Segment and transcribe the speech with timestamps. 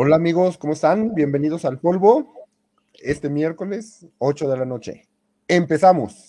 [0.00, 1.12] Hola amigos, ¿cómo están?
[1.12, 2.46] Bienvenidos al polvo.
[3.02, 5.08] Este miércoles, 8 de la noche.
[5.48, 6.27] Empezamos.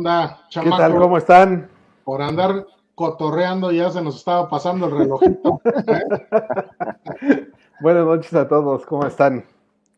[0.00, 0.96] ¿Qué onda, ¿Qué tal?
[0.96, 1.68] ¿Cómo están?
[2.04, 5.60] Por andar cotorreando ya se nos estaba pasando el relojito.
[7.82, 9.44] buenas noches a todos, ¿cómo están?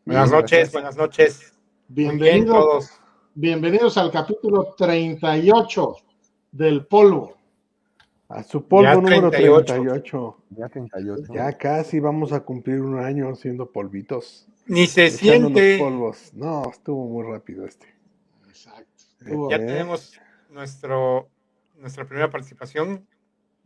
[0.03, 1.53] Buenas noches, buenas noches.
[1.87, 2.91] Bienvenidos,
[3.33, 5.95] bienvenidos al capítulo 38
[6.51, 7.37] del polvo.
[8.27, 10.37] A su polvo número 38.
[10.49, 11.33] Ya 38.
[11.33, 14.49] Ya casi vamos a cumplir un año siendo polvitos.
[14.65, 15.77] Ni se siente.
[15.79, 16.33] Polvos.
[16.33, 17.92] No, estuvo muy rápido este.
[19.49, 20.19] Ya tenemos
[20.49, 21.29] nuestro,
[21.77, 23.05] nuestra primera participación.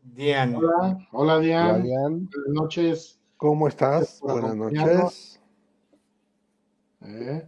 [0.04, 0.56] Dian.
[0.56, 1.68] Hola, hola Dian.
[1.68, 2.30] Hola, Dian.
[2.30, 3.20] Buenas noches.
[3.38, 4.20] ¿Cómo estás?
[4.22, 5.42] Buenas noches.
[7.02, 7.48] ¿Eh?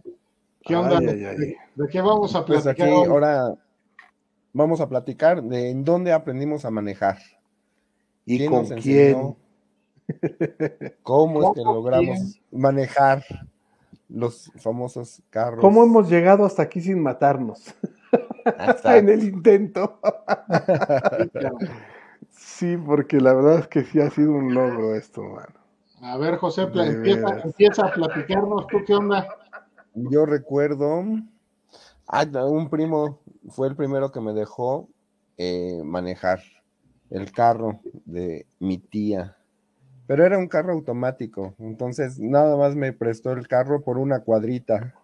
[0.62, 0.98] ¿Qué onda?
[0.98, 1.36] Ay, ay, ay.
[1.36, 3.10] ¿De, de qué vamos a Pues aquí platicar?
[3.10, 3.54] ahora
[4.52, 7.18] vamos a platicar de en dónde aprendimos a manejar.
[8.26, 9.36] ¿Y ¿Quién con quién?
[11.02, 13.24] ¿Cómo es que ¿Cómo logramos manejar
[14.08, 15.60] los famosos carros?
[15.60, 17.74] ¿Cómo hemos llegado hasta aquí sin matarnos?
[18.44, 20.00] Hasta- en el intento.
[22.30, 25.60] sí, porque la verdad es que sí ha sido un logro esto, mano.
[26.02, 28.66] A ver, José, empieza a platicarnos.
[28.68, 29.28] ¿Tú qué onda?
[29.94, 31.04] Yo recuerdo,
[32.06, 34.88] ah, un primo fue el primero que me dejó
[35.36, 36.40] eh, manejar
[37.10, 39.36] el carro de mi tía,
[40.06, 44.94] pero era un carro automático, entonces nada más me prestó el carro por una cuadrita,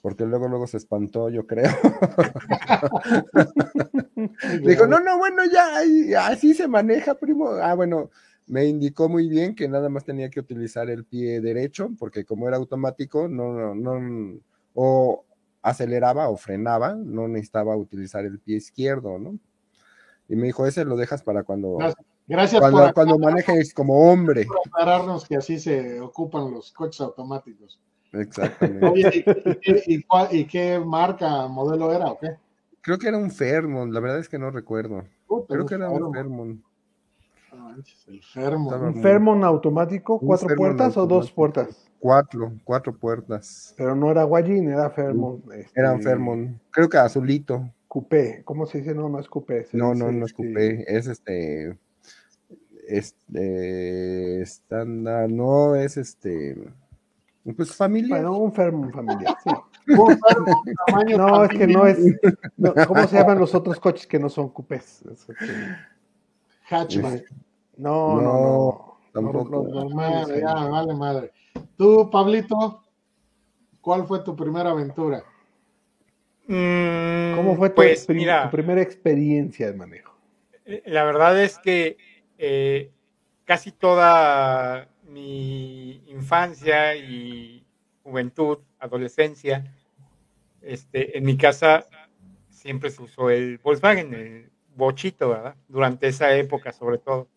[0.00, 1.70] porque luego luego se espantó, yo creo.
[4.64, 7.50] Dijo, no, no, bueno, ya, así se maneja, primo.
[7.50, 8.10] Ah, bueno,
[8.46, 12.48] me indicó muy bien que nada más tenía que utilizar el pie derecho, porque como
[12.48, 14.40] era automático, no, no, no,
[14.74, 15.24] o
[15.62, 19.38] aceleraba o frenaba, no necesitaba utilizar el pie izquierdo, ¿no?
[20.28, 21.78] Y me dijo, ese lo dejas para cuando,
[22.26, 24.46] Gracias, cuando, por cuando manejes como hombre.
[24.66, 27.80] aclararnos que así se ocupan los coches automáticos.
[28.12, 28.86] Exactamente.
[28.86, 32.30] Oye, ¿y, y qué- y cuál- y qué marca, modelo era o qué?
[32.82, 35.04] Creo que era un Fairmont, la verdad es que no recuerdo.
[35.48, 36.14] Creo que era un Fairmont.
[36.14, 36.60] Fairmont.
[37.52, 38.70] No manches, El Fermo.
[38.70, 41.90] Estaba- ¿Un Fairmont automático, cuatro Fairmont puertas o dos puertas?
[41.98, 43.74] Cuatro, cuatro puertas.
[43.76, 45.44] Pero no era Guayín, era Fairmont.
[45.52, 46.58] este, Era un Fairmont.
[46.70, 47.68] Creo que azulito.
[47.88, 48.42] Coupé.
[48.44, 48.94] ¿Cómo se dice?
[48.94, 49.64] No, no es coupé.
[49.66, 51.76] se No, dice, no, no es este, coupé, es este,
[52.86, 56.56] este, estándar, no, es este,
[57.56, 58.16] pues familia.
[58.16, 59.50] Bueno, un Fairmont familiar, sí.
[59.88, 61.98] Un Fermo, tamaño No, es que no es.
[62.56, 65.02] no, ¿Cómo se llaman los otros coches que no son coupés?
[65.02, 65.76] Es, este,
[66.68, 67.24] Hatchback.
[67.76, 70.36] No, no, No, no.
[70.36, 71.32] ya, vale madre.
[71.76, 72.84] Tú, Pablito,
[73.80, 75.24] ¿cuál fue tu primera aventura?
[76.46, 80.10] Mm, ¿Cómo fue tu, pues, mira, tu primera experiencia de manejo?
[80.84, 81.96] la verdad es que
[82.38, 82.92] eh,
[83.44, 87.64] casi toda mi infancia y
[88.02, 89.64] juventud, adolescencia,
[90.62, 91.86] este, en mi casa
[92.48, 95.56] siempre se usó el Volkswagen, el bochito, ¿verdad?
[95.68, 97.28] Durante esa época, sobre todo.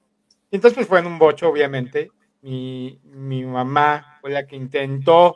[0.52, 2.12] Y entonces, pues fue en un bocho, obviamente.
[2.42, 5.36] Mi, mi mamá fue la que intentó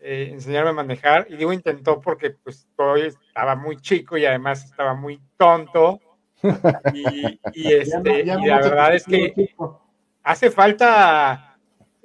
[0.00, 1.26] eh, enseñarme a manejar.
[1.30, 6.00] Y digo intentó porque pues todavía estaba muy chico y además estaba muy tonto.
[6.94, 9.87] Y, y, este, Ya no- ya y la verdad es que chico.
[10.28, 11.58] Hace falta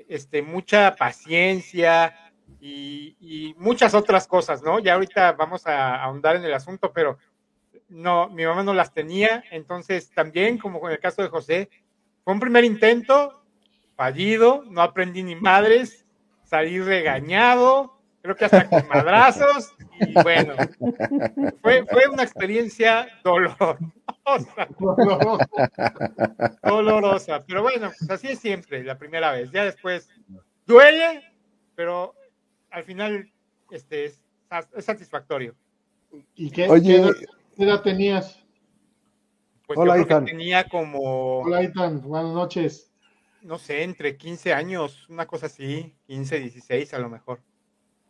[0.07, 2.15] este, mucha paciencia
[2.61, 4.79] y, muchas otras cosas, ¿no?
[4.79, 7.17] Ya ahorita vamos a ahondar en el asunto, pero
[7.89, 11.69] no, mi mamá no las tenía, entonces también, como con el caso de José,
[12.23, 13.43] fue un primer intento
[13.97, 16.05] fallido, no aprendí ni madres,
[16.43, 20.55] salí regañado, creo que hasta con madrazos, y bueno,
[21.61, 23.77] fue, fue una experiencia dolorosa,
[26.63, 30.09] dolorosa, pero bueno, pues así es siempre, la primera vez, ya después
[30.65, 31.21] duele,
[31.75, 32.15] pero
[32.71, 33.29] al final
[33.69, 34.21] este, es,
[34.75, 35.53] es satisfactorio.
[36.35, 36.83] ¿Y qué, Oye.
[36.83, 37.11] qué edad,
[37.57, 38.39] qué edad tenías?
[39.67, 40.25] Pues Hola, yo creo Ethan.
[40.25, 42.89] que tenía como, Hola, Ethan, buenas noches.
[43.41, 47.41] no sé, entre 15 años, una cosa así, 15, 16 a lo mejor.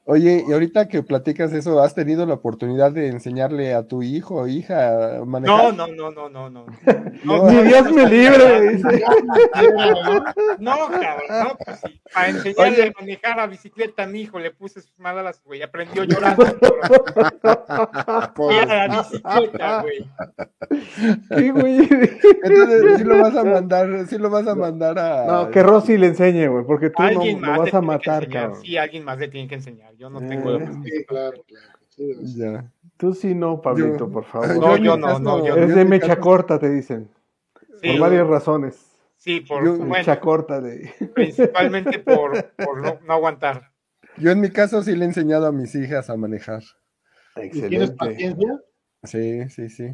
[0.06, 4.36] Oye, y ahorita que platicas eso, ¿has tenido la oportunidad de enseñarle a tu hijo
[4.36, 5.74] o hija a No, manejar?
[5.74, 6.66] no, no, no, no, no.
[7.24, 8.72] No, Ni Dios me libre.
[8.74, 9.04] dice.
[10.60, 12.02] No, cabrón, no, pues sí.
[12.14, 16.04] Para enseñarle a manejar la bicicleta a mi hijo, le puse sus malas, güey, aprendió
[16.04, 16.46] llorando.
[18.52, 20.06] Era la bicicleta, güey.
[21.38, 21.78] Sí, güey.
[22.44, 25.26] Entonces, sí lo vas a mandar, sí lo vas a mandar a.
[25.26, 28.44] No, que Rosy le enseñe, güey, porque tú no lo vas a matar, enseñar.
[28.50, 28.62] cabrón.
[28.64, 29.93] Sí, alguien más le tiene que enseñar.
[29.98, 30.56] Yo no tengo.
[30.56, 31.80] Eh, Sí, claro, claro.
[31.90, 32.16] Sí.
[32.38, 32.72] Ya.
[32.98, 34.58] Tú sí no, Pablito, Yo- por favor.
[34.58, 37.10] No, yo no, no, yo Es de mecha caso- corta, te dicen.
[37.82, 38.80] Sí, Por varias razones.
[39.18, 40.90] sí, por, Yo- bueno, Mecha corta de.
[41.14, 43.72] principalmente por, por no, no aguantar.
[44.18, 46.62] Yo en mi caso sí le he enseñado a mis hijas a manejar.
[47.36, 47.96] ¿Y tienes Excelente.
[47.96, 48.60] paciencia?
[49.04, 49.94] Sí, sí, sí.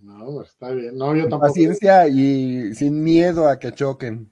[0.00, 0.96] No, pues está bien.
[0.96, 1.42] No, yo tampoco.
[1.46, 4.31] Paciencia y sin miedo a que choquen.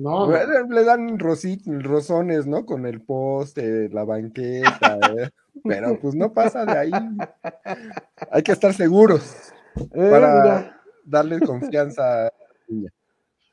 [0.00, 2.64] No, Le dan rozones, ¿no?
[2.64, 5.28] Con el poste, la banqueta, ¿eh?
[5.64, 6.90] pero pues no pasa de ahí.
[8.30, 12.32] Hay que estar seguros Eh, para mira, darle confianza.
[12.66, 12.88] bien,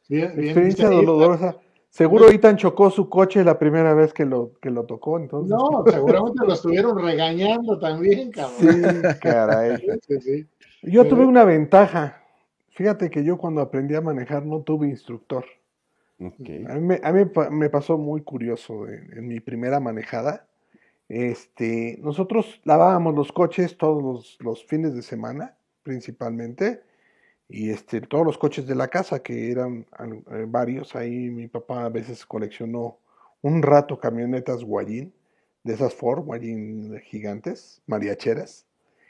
[0.07, 0.45] bien.
[0.45, 1.57] experiencia dolorosa.
[1.89, 5.49] Seguro Itan chocó su coche la primera vez que lo, que lo tocó, entonces.
[5.49, 8.57] No, seguramente lo estuvieron regañando también, cabrón.
[8.59, 9.77] Sí, caray.
[10.07, 10.47] Sí, sí.
[10.83, 12.21] Yo tuve una ventaja.
[12.69, 15.43] Fíjate que yo cuando aprendí a manejar no tuve instructor.
[16.19, 16.49] Ok.
[16.67, 19.79] A mí, me, a mí me pa- me pasó muy curioso en, en mi primera
[19.79, 20.47] manejada.
[21.09, 26.81] Este, nosotros lavábamos los coches todos los, los fines de semana, principalmente,
[27.49, 29.85] y este, todos los coches de la casa, que eran
[30.31, 30.95] eh, varios.
[30.95, 32.99] Ahí mi papá a veces coleccionó
[33.41, 35.13] un rato camionetas Guayín,
[35.63, 38.65] de esas Ford Guayín gigantes, mariacheras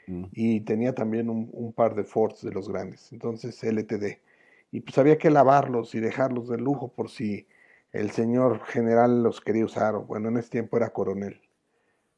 [0.06, 0.24] Mm.
[0.32, 4.18] y tenía también un, un par de Fords de los grandes, entonces LTD.
[4.70, 7.46] Y pues había que lavarlos y dejarlos de lujo por si
[7.92, 11.40] el señor general los quería usar, o bueno, en ese tiempo era coronel,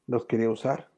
[0.07, 0.89] los quería usar.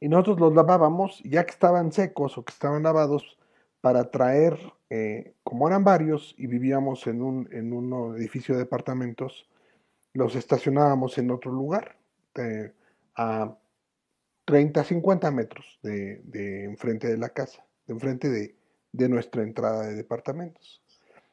[0.00, 3.38] Y nosotros los lavábamos, ya que estaban secos o que estaban lavados,
[3.80, 4.58] para traer,
[4.90, 9.48] eh, como eran varios y vivíamos en un, en un edificio de departamentos,
[10.12, 11.96] los estacionábamos en otro lugar,
[12.36, 12.72] eh,
[13.16, 13.56] a
[14.44, 18.56] 30, 50 metros de, de enfrente de la casa, de enfrente de,
[18.92, 20.82] de nuestra entrada de departamentos.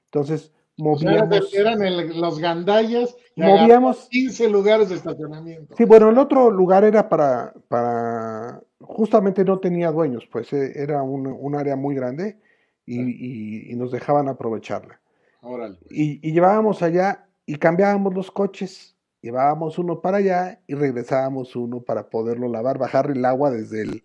[0.06, 1.54] Entonces, O sea, movíamos.
[1.54, 5.76] eran el- los gandallas y Movíamos- agarramos 15 lugares de estacionamiento.
[5.76, 11.02] Sí, bueno, el otro lugar era para, para, justamente no tenía dueños, pues eh, era
[11.02, 12.38] un, un área muy grande
[12.86, 15.00] y, y- y nos dejaban aprovecharla.
[15.42, 15.78] Órale.
[15.90, 21.82] Y, y llevábamos allá y cambiábamos los coches, llevábamos uno para allá y regresábamos uno
[21.82, 24.04] para poderlo lavar, bajar el agua desde, el,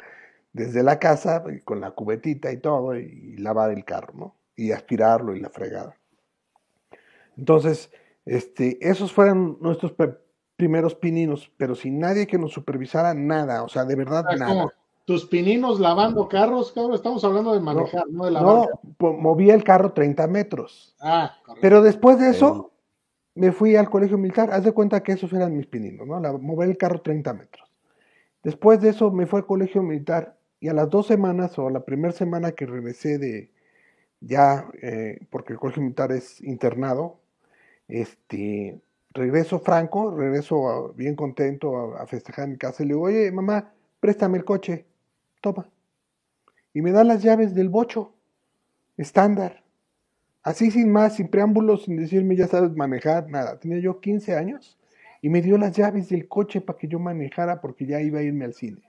[0.53, 4.37] desde la casa y con la cubetita y todo y, lavar el carro, ¿no?
[4.57, 5.97] Y aspirarlo y la fregada.
[7.37, 7.91] Entonces,
[8.27, 9.95] este, esos fueron nuestros
[10.57, 14.67] primeros pininos, pero sin nadie que nos supervisara nada, o sea, de verdad Ah, nada.
[15.07, 16.95] tus pininos lavando carros, cabrón.
[16.95, 18.69] Estamos hablando de manejar, no, de lavar.
[19.01, 20.95] No, movía el carro 30 metros.
[21.01, 21.61] Ah, correcto.
[21.63, 22.71] Pero después de eso,
[23.35, 24.51] me fui al colegio militar.
[24.53, 26.21] Haz de cuenta que esos eran mis pininos, ¿no?
[26.21, 27.73] La- mover el carro 30 metros.
[28.43, 31.85] Después de eso, me fui al colegio militar y a las dos semanas o la
[31.87, 33.51] primera semana que regresé de
[34.21, 37.21] ya, eh, porque el colegio militar es internado,
[37.89, 38.81] este,
[39.15, 43.07] regreso franco, regreso a- bien contento a, a festejar en mi casa y le digo,
[43.07, 44.87] oye, mamá, préstame el coche,
[45.43, 45.69] toma.
[46.75, 48.13] Y me da las llaves del bocho,
[48.99, 49.65] estándar.
[50.43, 53.59] Así sin más, sin preámbulos, sin decirme ya sabes manejar, nada.
[53.61, 54.79] Tenía yo 15 años
[55.23, 58.25] y me dio las llaves del coche para que yo manejara porque ya iba a
[58.25, 58.83] irme al cine.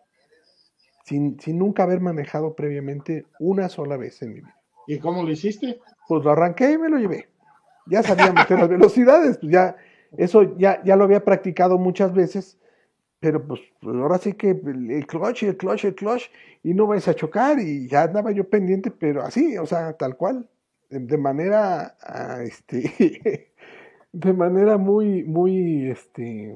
[1.04, 4.58] Sin, sin nunca haber manejado previamente una sola vez en mi vida.
[4.88, 5.80] ¿Y cómo lo hiciste?
[6.08, 7.30] Pues lo arranqué y me lo llevé.
[7.86, 9.76] Ya sabía meter las velocidades, pues ya,
[10.18, 12.58] eso ya, ya lo había practicado muchas veces,
[13.20, 16.30] pero pues, pues ahora sí que el clutch, el clutch, el clutch,
[16.64, 20.16] y no vais a chocar, y ya andaba yo pendiente, pero así, o sea, tal
[20.16, 20.48] cual,
[20.90, 21.96] de, de manera,
[22.44, 23.52] este,
[24.12, 26.56] de manera muy, muy, este,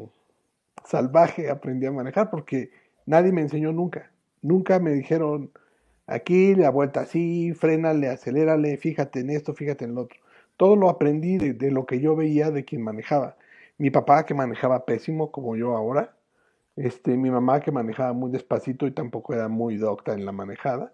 [0.86, 2.70] salvaje aprendí a manejar, porque
[3.06, 5.52] nadie me enseñó nunca, nunca me dijeron,
[6.06, 10.20] aquí la vuelta así, frénale, acelérale, fíjate en esto, fíjate en lo otro.
[10.58, 13.38] Todo lo aprendí de, de lo que yo veía de quien manejaba.
[13.78, 16.18] Mi papá que manejaba pésimo como yo ahora,
[16.78, 20.94] este, mi mamá que manejaba muy despacito y tampoco era muy docta en la manejada,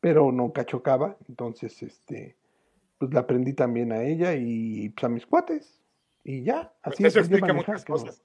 [0.00, 2.36] pero nunca chocaba, entonces este,
[2.98, 5.80] pues la aprendí también a ella y pues, a mis cuates.
[6.22, 8.22] Y ya, así Eso explica manejar, muchas cosas.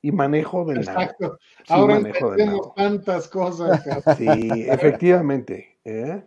[0.00, 1.02] Y manejo del nada.
[1.02, 1.38] Exacto.
[1.58, 2.88] Sí, Ahora manejo del entendemos nada.
[2.90, 3.82] tantas cosas.
[4.18, 5.78] Sí, efectivamente.
[5.84, 6.22] ¿eh?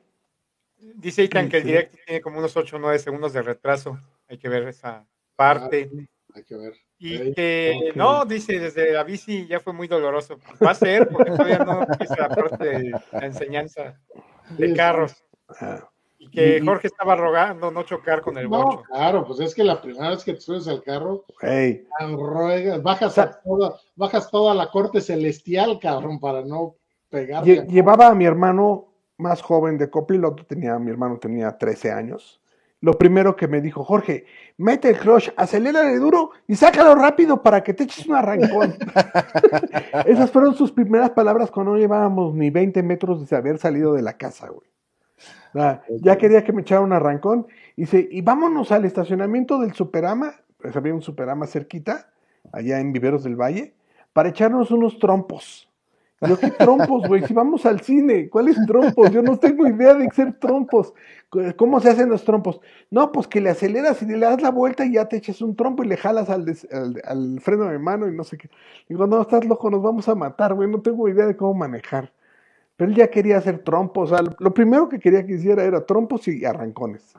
[0.96, 1.68] Dice Itan que el Sí.
[1.70, 4.00] directo tiene como unos 8 o 9 segundos de retraso.
[4.28, 5.90] Hay que ver esa parte.
[6.34, 6.74] Hay que ver.
[6.98, 10.38] Y que no, dice, desde la bici ya fue muy doloroso.
[10.64, 14.00] Va a ser, porque todavía no empieza la parte de la enseñanza
[14.58, 15.24] de Sí, carros.
[15.60, 15.90] Ah,
[16.32, 18.84] que Jorge estaba rogando no chocar con el No, bocho.
[18.84, 21.86] claro, pues es que la primera vez que te subes al carro, hey,
[22.16, 26.76] ruegas, bajas, a toda, bajas toda la corte celestial, cabrón, para no
[27.10, 27.64] pegarte.
[27.64, 32.40] lle- llevaba a mi hermano más joven de copiloto, tenía, mi hermano tenía 13 años.
[32.84, 34.26] Lo primero que me dijo, Jorge,
[34.58, 38.74] mete el clutch, acelérale duro y sácalo rápido para que te eches un arrancón.
[40.08, 44.02] Esas fueron sus primeras palabras cuando no llevábamos ni 20 metros de haber salido de
[44.02, 44.68] la casa, güey.
[45.56, 47.48] Ah, ya quería que me echara un arrancón.
[47.76, 52.10] Y dice, y vámonos al estacionamiento del Superama, pues había un Superama cerquita,
[52.52, 53.74] allá en Viveros del Valle,
[54.14, 55.68] para echarnos unos trompos.
[56.24, 57.24] Yo, ¿qué trompos, güey?
[57.26, 59.10] Si vamos al cine, ¿cuáles trompos?
[59.10, 60.94] Yo no tengo idea de ser trompos.
[61.58, 62.62] ¿Cómo se hacen los trompos?
[62.92, 65.56] No, pues que le aceleras y le das la vuelta y ya te echas un
[65.56, 68.52] trompo y le jalas al, des- al- al freno de mano y no sé qué.
[68.88, 72.12] Digo, no, estás loco, nos vamos a matar, güey, no tengo idea de cómo manejar.
[72.76, 74.12] Pero él ya quería hacer trompos.
[74.12, 77.14] O sea, lo primero que quería que hiciera era trompos y arrancones.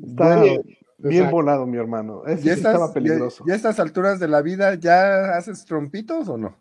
[0.00, 0.62] Está Bueno,
[0.98, 1.30] bien exacto.
[1.36, 2.24] volado, mi hermano.
[2.26, 3.44] Ese ¿Ya sí estas, estaba peligroso.
[3.46, 6.56] ya a estas alturas de la vida, ¿ya haces trompitos o no?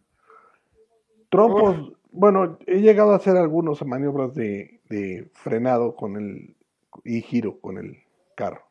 [1.29, 6.55] Trompos, bueno, he llegado a hacer algunas maniobras de, de frenado con el
[7.03, 7.97] y giro con el
[8.35, 8.61] carro.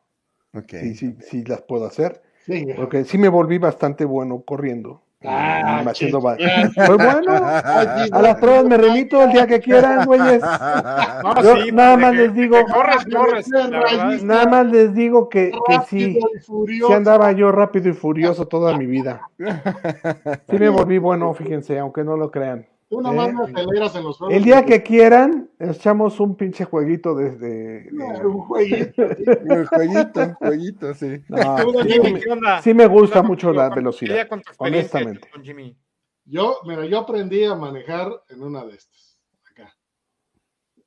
[0.53, 0.69] Ok.
[0.69, 2.21] Sí, sí, sí las puedo hacer.
[2.45, 5.02] Sí, Porque sí me volví bastante bueno corriendo.
[5.25, 6.37] Ah, chingada.
[6.75, 10.41] Pues bueno, a las pruebas me remito el día que quieran, güeyes.
[11.23, 14.23] No, Yo sí, nada más que- les digo- que corres, corres.
[14.23, 18.85] Nada más les digo que, que sí, sí andaba yo rápido y furioso toda mi
[18.85, 19.21] vida.
[20.49, 22.65] Sí me volví bueno, fíjense, aunque no lo crean.
[23.01, 23.33] ¿Eh?
[23.33, 24.35] me aceleras en los juegos.
[24.35, 27.89] El día que quieran, echamos un pinche jueguito desde...
[27.91, 29.03] No, un jueguito.
[29.03, 31.23] Un jueguito, jueguito, sí.
[31.29, 32.61] No, sí, Jimmy, me- ¿qué onda?
[32.61, 35.29] sí me gusta Con- mucho la con- velocidad, con honestamente.
[35.33, 35.77] don Jimmy.
[36.25, 39.19] Yo, mira, yo aprendí a manejar en una de estas,
[39.51, 39.73] acá.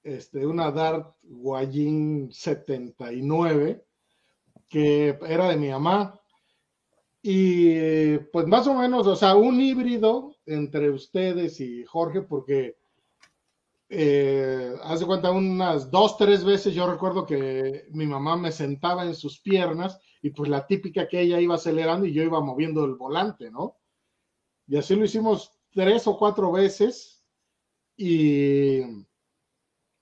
[0.02, 3.84] Este, una Dart Guayin 79,
[4.68, 6.18] que era de mi mamá.
[7.28, 12.76] Y pues más o menos, o sea, un híbrido entre ustedes y Jorge, porque
[13.88, 19.04] eh, haz de cuenta unas dos, tres veces yo recuerdo que mi mamá me sentaba
[19.04, 22.84] en sus piernas y pues la típica que ella iba acelerando y yo iba moviendo
[22.84, 23.76] el volante, ¿no?
[24.68, 27.24] Y así lo hicimos tres o cuatro veces.
[27.96, 28.82] Y,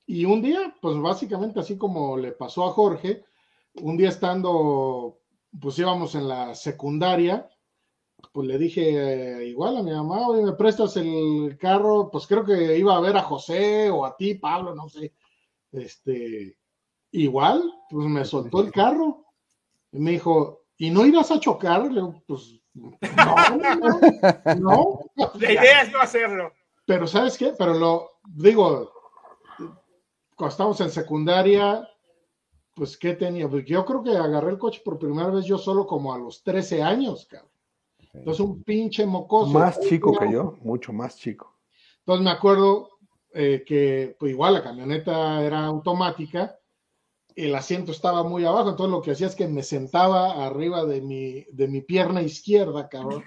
[0.04, 3.24] y un día, pues básicamente así como le pasó a Jorge,
[3.76, 5.22] un día estando,
[5.60, 7.48] pues íbamos en la secundaria,
[8.32, 12.10] pues le dije eh, igual a mi mamá, oye, ¿me prestas el carro?
[12.10, 15.12] Pues creo que iba a ver a José o a ti, Pablo, no sé.
[15.72, 16.56] Este,
[17.12, 19.24] igual, pues me soltó el carro
[19.92, 21.84] y me dijo, ¿y no irás a chocar?
[21.84, 22.96] Le digo, pues no,
[23.56, 24.00] no,
[24.56, 25.00] no.
[25.34, 26.52] La idea es no hacerlo.
[26.86, 27.54] Pero ¿sabes qué?
[27.56, 28.92] Pero lo digo,
[30.34, 31.88] cuando estábamos en secundaria,
[32.74, 33.48] pues ¿qué tenía?
[33.48, 36.42] Pues yo creo que agarré el coche por primera vez yo solo como a los
[36.42, 37.50] 13 años, cabrón.
[38.12, 39.52] Entonces un pinche mocoso.
[39.52, 41.56] Más chico que yo, mucho más chico.
[42.00, 42.90] Entonces me acuerdo
[43.32, 46.56] eh, que pues igual la camioneta era automática,
[47.34, 51.00] el asiento estaba muy abajo, entonces lo que hacía es que me sentaba arriba de
[51.00, 53.24] mi, de mi pierna izquierda, cabrón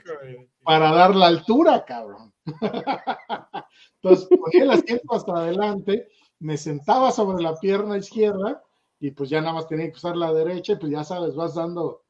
[0.68, 2.34] para dar la altura, cabrón.
[4.02, 8.62] Entonces ponía el asiento hasta adelante, me sentaba sobre la pierna izquierda
[9.00, 11.56] y pues ya nada más tenía que usar la derecha y pues ya sabes, vas
[11.56, 12.04] dando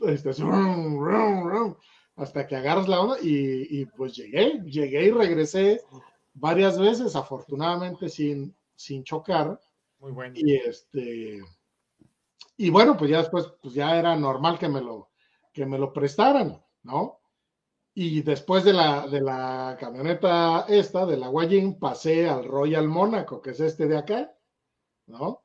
[0.00, 1.76] este, rum, rum, rum,
[2.16, 5.80] hasta que agarras la onda y, y, pues llegué, llegué y regresé
[6.34, 9.60] varias veces, afortunadamente sin, sin chocar.
[10.00, 10.34] Muy bueno.
[10.36, 11.40] Y este
[12.56, 15.10] y bueno, pues ya después pues ya era normal que me lo
[15.52, 17.20] que me lo prestaran, ¿no?
[17.94, 23.42] Y después de la, de la camioneta esta, de la Guayin, pasé al Royal Mónaco,
[23.42, 24.32] que es este de acá,
[25.06, 25.42] ¿no?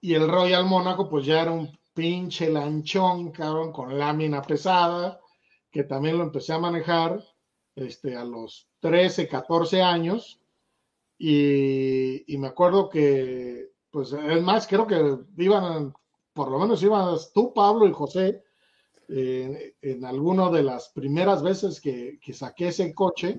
[0.00, 5.20] Y el Royal Mónaco, pues ya era un pinche lanchón, cabrón, con lámina pesada,
[5.70, 7.22] que también lo empecé a manejar
[7.74, 10.40] este, a los 13, 14 años.
[11.18, 15.92] Y, y me acuerdo que, pues es más, creo que iban,
[16.32, 18.44] por lo menos ibas tú, Pablo y José,
[19.08, 23.36] eh, en alguna de las primeras veces que, que, saqué ese coche.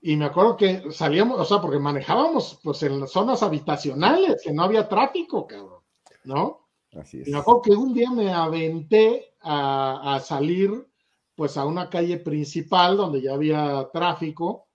[0.00, 4.52] Y me acuerdo que salíamos, o sea, porque manejábamos pues en las zonas habitacionales, que
[4.52, 5.80] no había tráfico, cabrón,
[6.24, 6.68] ¿no?
[6.98, 7.28] Así es.
[7.28, 10.86] Y me acuerdo que un día me aventé a, a salir
[11.34, 14.66] pues a una calle principal donde ya había tráfico.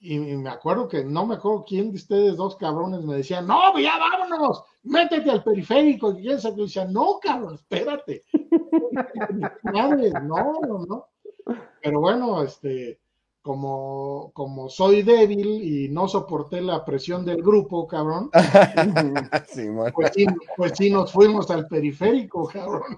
[0.00, 3.46] Y, y, me acuerdo que no me acuerdo quién de ustedes dos cabrones me decían,
[3.46, 6.12] no, ya vámonos, métete al periférico.
[6.12, 8.24] Y quién sabe, yo decía, no, cabrón, espérate.
[9.62, 11.06] Madre, no, no, no.
[11.82, 13.00] Pero bueno, este,
[13.44, 18.30] como, como soy débil y no soporté la presión del grupo, cabrón,
[19.46, 22.96] Sí, pues sí, pues sí nos fuimos al periférico, cabrón.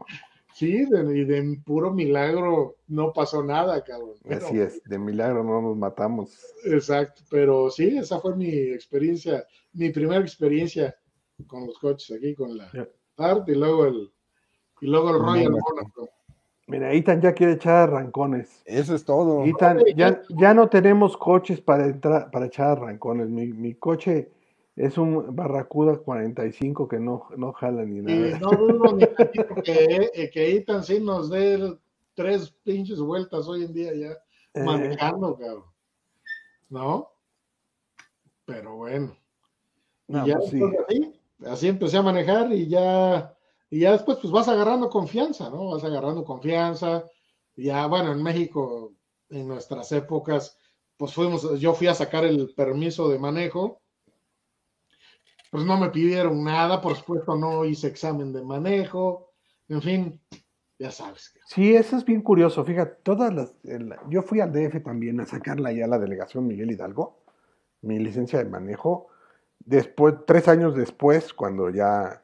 [0.54, 4.14] Sí, de- y de puro milagro no pasó nada, cabrón.
[4.22, 6.30] Pero- Así es, de milagro no nos matamos.
[6.64, 10.96] Exacto, pero sí, esa fue mi experiencia, mi primera experiencia
[11.48, 12.70] con los coches aquí, con la.
[13.18, 14.12] Dart y luego el,
[14.80, 16.08] y luego el Royal Mónaco.
[16.68, 18.62] Mira, Itan ya quiere echar arrancones.
[18.64, 19.46] Eso es todo.
[19.46, 23.28] Itan, ya, ya no tenemos coches para entrar, para echar arrancones.
[23.28, 24.30] Mi, mi coche
[24.75, 28.38] es un Barracuda 45 que no, no jala ni Y nada.
[28.40, 29.06] no dudo ni
[29.62, 31.76] que, eh, que Ethan sí nos dé
[32.14, 34.11] tres pinches vueltas hoy en día ya
[34.54, 35.64] Eh, manejando, cabrón.
[36.68, 37.11] ¿No?
[38.44, 39.16] Pero bueno.
[40.08, 40.61] Y no, ya pues sí.
[40.88, 43.35] así, así empecé a manejar y ya,
[43.70, 45.70] y ya después pues vas agarrando confianza, ¿no?
[45.70, 47.04] Vas agarrando confianza.
[47.56, 48.94] Ya, bueno, en México,
[49.30, 50.56] en nuestras épocas,
[50.96, 53.80] pues fuimos, yo fui a sacar el permiso de manejo.
[55.50, 59.32] Pues no me pidieron nada, por supuesto no hice examen de manejo,
[59.68, 60.20] en fin,
[60.78, 61.32] ya sabes.
[61.46, 62.64] Sí, eso es bien curioso.
[62.64, 63.54] Fíjate, todas las.
[64.11, 67.23] yo fui al DF también a sacarla ya a la delegación Miguel Hidalgo,
[67.82, 69.08] mi licencia de manejo.
[69.58, 72.23] Después, tres años después, cuando ya,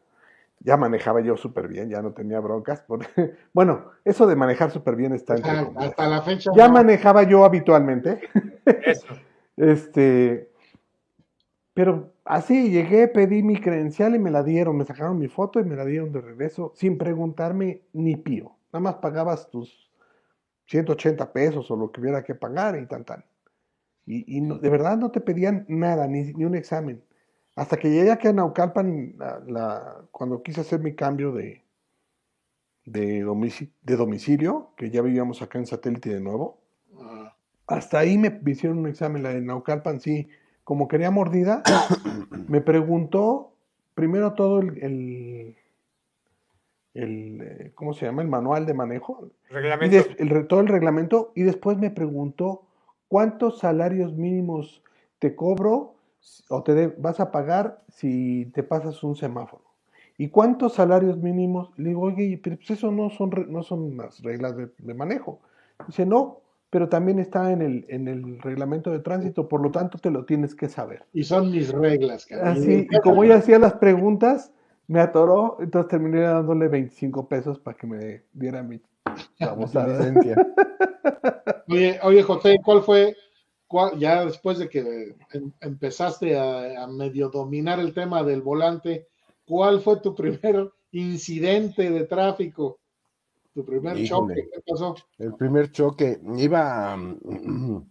[0.64, 2.85] ya manejaba yo súper bien, ya no tenía broncas.
[3.52, 6.50] bueno, eso de manejar súper bien está entre Ah, hasta la fecha.
[6.54, 6.75] Ya no.
[6.75, 8.21] manejaba yo habitualmente.
[8.87, 9.07] Eso.
[9.54, 10.49] Este,
[11.75, 15.64] pero así llegué, pedí mi credencial y me la dieron, me sacaron mi foto y
[15.64, 18.57] me la dieron de regreso sin preguntarme ni pío.
[18.73, 19.90] Nada más pagabas tus
[20.66, 23.25] 180 pesos o lo que hubiera que pagar y tan tan.
[24.07, 27.02] Y, y no- de verdad no te pedían nada, ni, ni un examen.
[27.55, 31.63] Hasta que llegué aquí a Naucalpan, la- la- cuando quise hacer mi cambio de,
[32.87, 36.59] de, domici- de domicilio, que ya vivíamos acá en satélite de nuevo,
[36.99, 37.35] Ah,
[37.67, 40.29] hasta ahí me hicieron un examen, la de Naucalpan, sí.
[40.65, 41.63] Como quería mordida,
[42.49, 43.53] me preguntó
[43.95, 45.57] primero todo el, el,
[46.95, 48.23] el, eh, ¿cómo se llama?
[48.23, 49.97] El manual de manejo, y Reglamento.
[49.97, 52.63] des- el, re- todo el reglamento, y después me preguntó
[53.09, 54.83] cuántos salarios mínimos
[55.19, 55.95] te cobro
[56.49, 59.64] o te de- vas a pagar si te pasas un semáforo.
[60.18, 61.73] ¿Y cuántos salarios mínimos?
[61.79, 65.40] Le digo, oye, pero pues eso no son, no son las reglas de, de manejo.
[65.87, 69.99] Dice, no, pero también está en el, en el reglamento de tránsito, por lo tanto
[69.99, 71.05] te lo tienes que saber.
[71.12, 72.53] y son mis reglas, cabrón.
[72.55, 74.53] Así, y como ella hacía las preguntas,
[74.88, 78.81] me atoró, entonces terminé dándole 25 pesos para que me diera mi
[79.40, 79.87] babosada.
[79.99, 80.37] licencia.
[81.68, 83.16] Oye, oye, José, ¿cuál fue,
[83.99, 89.09] ya después de que em- empezaste a, a medio dominar el tema del volante,
[89.47, 92.79] cuál fue tu primer incidente de tráfico?
[93.55, 94.35] Tu primer Híjole.
[94.35, 94.95] choque, ¿qué pasó?
[95.19, 96.97] El primer choque, iba.
[96.97, 97.83] mm,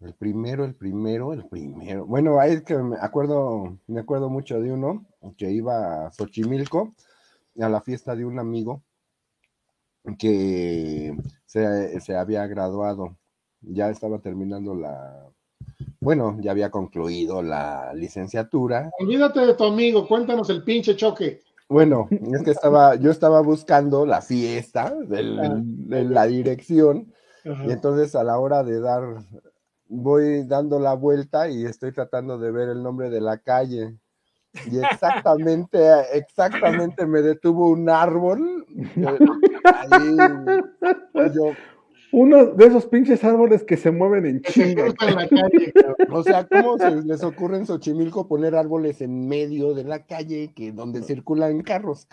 [0.00, 2.06] El primero, el primero, el primero.
[2.06, 6.94] Bueno, ahí es que me acuerdo, me acuerdo mucho de uno que iba a Xochimilco
[7.60, 8.82] a la fiesta de un amigo
[10.18, 13.16] que se, se había graduado.
[13.60, 15.26] Ya estaba terminando la.
[16.00, 18.90] Bueno, ya había concluido la licenciatura.
[19.00, 21.40] Olvídate de tu amigo, cuéntanos el pinche choque.
[21.68, 25.36] Bueno, es que estaba, yo estaba buscando la fiesta del-
[25.88, 27.12] de la dirección.
[27.44, 29.02] Y entonces a la hora de dar,
[29.88, 33.96] voy dando la vuelta y estoy tratando de ver el nombre de la calle.
[34.64, 35.78] Y exactamente,
[36.14, 38.66] exactamente me detuvo un árbol.
[39.74, 40.18] Ahí,
[41.26, 41.52] y yo,
[42.12, 44.84] Uno de esos pinches árboles que se mueven en chinga.
[44.84, 46.06] cruza en la calle, cabrón.
[46.10, 50.52] o sea, ¿cómo se les ocurre en Xochimilco poner árboles en medio de la calle
[50.54, 52.06] que donde circulan carros?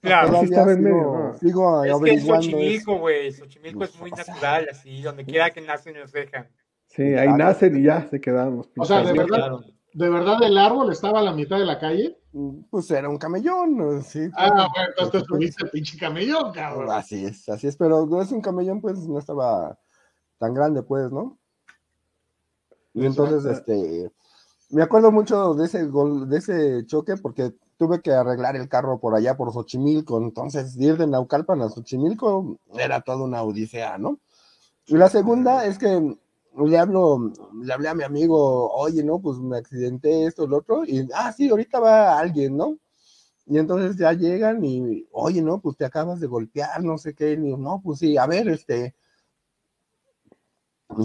[0.00, 0.40] Claro.
[0.40, 1.34] sí estaba en sigo- medio, ¿no?
[1.38, 2.26] Sigo Es que eso.
[2.34, 3.32] Xochimilco, güey.
[3.32, 5.02] Xochimilco es muy O sea, natural, así.
[5.02, 6.48] Donde quiera que nacen los dejan.
[6.88, 9.60] Sí, ahí nacen y ya se quedaron los O sea, de verdad, claro.
[9.94, 12.18] ¿De verdad el árbol estaba a la mitad de la calle?
[12.70, 14.28] Pues era un camellón, sí.
[14.34, 16.90] Ah, por- bueno, entonces te subiste pinche camellón, cabrón.
[16.90, 19.78] Así es, así es, pero no es un camellón, pues no estaba
[20.38, 21.38] tan grande, pues, ¿no?
[22.94, 23.72] Y entonces, Exacto.
[23.72, 24.12] este,
[24.70, 28.98] me acuerdo mucho de ese gol, de ese choque, porque tuve que arreglar el carro
[28.98, 34.18] por allá, por Xochimilco, entonces ir de Naucalpan a Xochimilco era toda una odisea, ¿no?
[34.86, 36.16] Y la segunda es que
[36.56, 40.84] le hablo, le hablé a mi amigo, oye, no, pues me accidenté esto, lo otro,
[40.84, 42.78] y, ah, sí, ahorita va alguien, ¿no?
[43.46, 47.32] Y entonces ya llegan y, oye, no, pues te acabas de golpear, no sé qué,
[47.32, 48.94] y no, pues sí, a ver, este,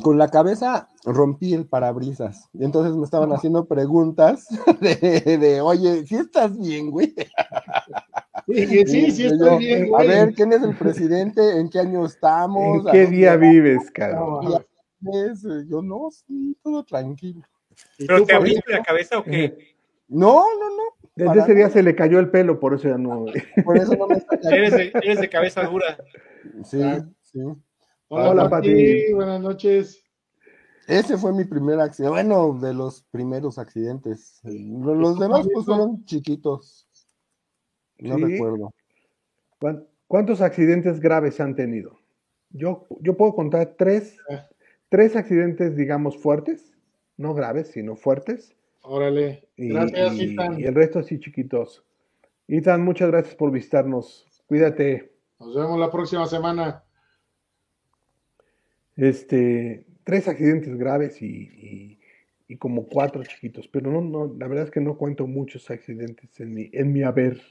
[0.04, 2.50] con la cabeza rompí el parabrisas.
[2.54, 4.48] Y entonces me estaban haciendo preguntas
[4.82, 7.16] de, de, oye, si estás bien, güey?
[8.48, 10.08] Sí, sí, sí, estoy bien, A güey.
[10.08, 11.60] ver, ¿quién es el presidente?
[11.60, 12.82] ¿En qué año estamos?
[12.82, 14.64] ¿En ¿A qué día vives, cabrón?
[15.06, 15.34] Eh,
[15.68, 17.42] Yo no, sí, todo tranquilo.
[18.00, 19.76] ¿Y ¿Pero te abriste la cabeza o qué?
[20.08, 20.84] No, no, no.
[21.16, 23.26] Desde para ese día se le cayó el pelo, por eso ya no.
[23.64, 25.98] Por eso no me está Eres de, eres de cabeza dura.
[26.64, 27.06] Sí, Ah.
[27.22, 27.40] sí.
[28.10, 28.70] Hola, Hola, Pati.
[28.70, 29.14] Pati.
[29.14, 30.04] Buenas noches.
[30.88, 32.12] Ese fue mi primer accidente.
[32.14, 34.40] Bueno, de los primeros accidentes.
[34.44, 36.88] Los demás, pues, fueron chiquitos.
[38.00, 38.24] No Sí.
[38.24, 38.74] recuerdo.
[39.60, 42.00] ¿Cuán- ¿Cuántos accidentes graves han tenido?
[42.52, 44.48] Yo, yo puedo contar tres, Ah.
[44.90, 46.74] Tres accidentes, digamos, fuertes,
[47.18, 48.56] no graves, sino fuertes.
[48.82, 49.48] Órale.
[49.58, 50.60] Y, Gracias, y- Ethan.
[50.60, 51.84] y el resto sí chiquitos.
[52.48, 54.26] Ethan, muchas gracias por visitarnos.
[54.48, 55.12] Cuídate.
[55.40, 56.84] Nos vemos la próxima semana.
[58.96, 61.98] Este, tres accidentes graves y,
[62.48, 66.40] y- como cuatro chiquitos, pero no, no, la verdad es que no cuento muchos accidentes
[66.40, 67.42] en mi, en mi haber.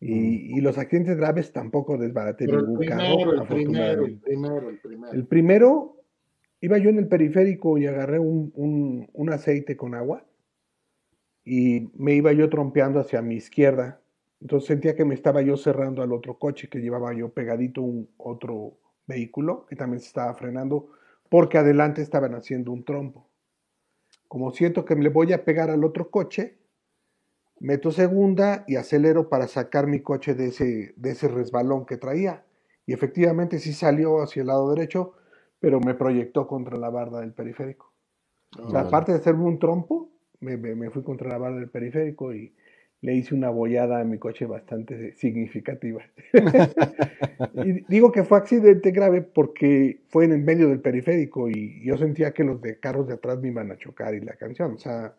[0.00, 5.12] Y, y los accidentes graves tampoco desbaraté el el primero, el primero, el primero.
[5.12, 5.99] El primero,
[6.62, 10.24] iba yo en el periférico y agarré un, un- aceite con agua
[11.44, 14.00] y me iba yo trompeando hacia mi izquierda.
[14.40, 18.08] Entonces sentía que me estaba yo cerrando al otro coche que llevaba yo pegadito un
[18.16, 20.88] otro vehículo que también se estaba frenando
[21.28, 23.28] porque adelante estaban haciendo un trompo.
[24.28, 26.56] Como siento que le voy a pegar al otro coche,
[27.60, 32.44] meto segunda y acelero para sacar mi coche de ese, de ese resbalón que traía.
[32.86, 35.12] Y efectivamente sí salió hacia el lado derecho,
[35.60, 37.92] pero me proyectó contra la barda del periférico.
[38.66, 38.88] O sea, Órale.
[38.88, 42.54] aparte de hacerme un trompo, me, me- me fui contra la barra del periférico y
[43.02, 46.02] le hice una bollada a mi coche bastante significativa.
[47.54, 51.96] y digo que fue accidente grave porque fue en el medio del periférico y yo
[51.96, 54.78] sentía que los de carros de atrás me iban a chocar y la canción, o
[54.78, 55.14] sea,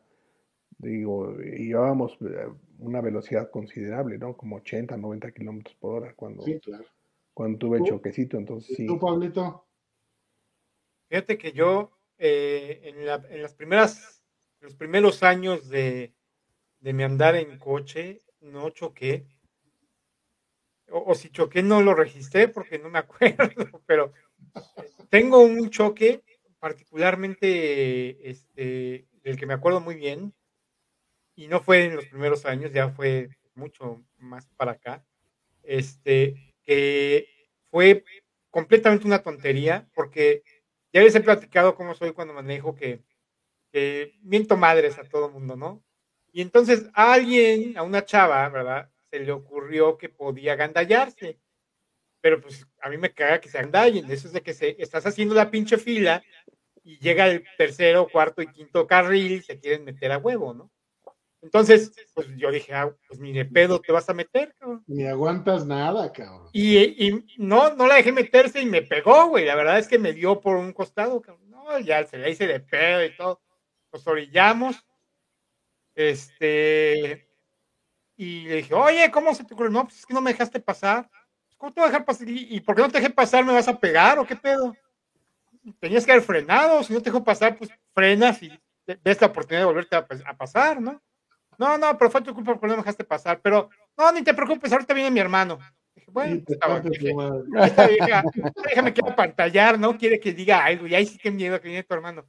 [0.80, 2.48] digo, llevábamos eh,
[2.80, 4.36] una velocidad considerable, ¿no?
[4.38, 6.86] Como 80, 90 kilómetros por hora cuando, Sí, claro.
[7.34, 7.90] cuando tuve el ¿Tú?
[7.90, 8.88] choquecito, entonces ¿Y sí.
[8.88, 9.66] tú, Pablito?
[11.12, 14.24] Fíjate que yo eh, en, la- en las primeras,
[14.62, 16.16] los primeros años de,
[16.80, 19.28] de mi andar en coche no choqué.
[21.10, 24.14] O, si choqué no lo registré porque no me acuerdo, pero
[25.10, 26.24] tengo un choque
[26.60, 30.34] particularmente este, del que me acuerdo muy bien
[31.36, 35.06] y no fue en los primeros años, ya fue mucho más para acá.
[35.64, 37.28] Este, que
[37.72, 38.04] fue
[38.52, 40.44] completamente una tontería porque
[40.94, 43.04] ya les he platicado cómo soy cuando manejo, que,
[44.22, 45.84] miento madres a todo mundo, ¿no?
[46.34, 48.90] Y entonces a alguien, a una chava, ¿verdad?
[49.10, 51.40] Se le ocurrió que podía gandallarse.
[52.22, 54.10] Pero pues a mí me caga que se agandallen.
[54.12, 56.24] Eso es de que se, estás haciendo la pinche fila
[56.84, 60.72] y llega el tercero, cuarto y quinto carril se quieren meter a huevo, ¿no?
[61.42, 64.84] Entonces, pues yo dije, ah, pues ni de pedo te vas a meter, cabrón.
[64.86, 66.50] Ni aguantas nada, cabrón.
[66.54, 69.46] Y, y no, no la dejé meterse y me pegó, güey.
[69.46, 71.20] La verdad es que me dio por un costado.
[71.20, 71.50] cabrón.
[71.50, 73.42] No, ya se la hice de pedo y todo.
[73.92, 74.86] Nos orillamos.
[75.96, 77.28] Este.
[78.16, 79.72] Y le dije, oye, ¿cómo se te ocurre?
[79.72, 81.10] No, pues es que no me dejaste pasar.
[81.58, 82.28] ¿Cómo te voy a dejar pasar?
[82.30, 83.44] ¿Y, por qué no te dejé pasar?
[83.44, 84.76] ¿Me vas a pegar o qué pedo?
[85.80, 86.84] Tenías que haber frenado.
[86.84, 88.52] Si no te dejo pasar, pues frenas y
[89.04, 91.02] ves la oportunidad de volverte a, pues, a pasar, ¿no?
[91.62, 93.40] No, no, pero fue tu culpa porque no me dejaste pasar.
[93.40, 95.60] Pero, no, ni te preocupes, ahorita viene mi hermano.
[95.94, 99.96] Dije, bueno, esta vieja, esta vieja me quiere pantallar, ¿no?
[99.96, 100.88] Quiere que diga algo.
[100.88, 102.26] Y ahí sí que miedo que viene tu hermano.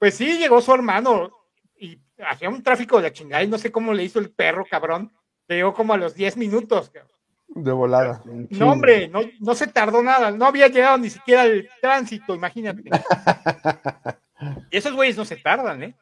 [0.00, 1.30] Pues sí, llegó su hermano
[1.78, 1.96] y
[2.28, 5.12] hacía un tráfico de la chingada y no sé cómo le hizo el perro, cabrón.
[5.46, 6.90] Llegó como a los 10 minutos.
[6.90, 7.12] cabrón.
[7.46, 8.20] De volada.
[8.50, 10.32] No, hombre, no, no se tardó nada.
[10.32, 12.82] No había llegado ni siquiera el tránsito, imagínate.
[14.70, 15.96] Y esos güeyes no se tardan, ¿eh?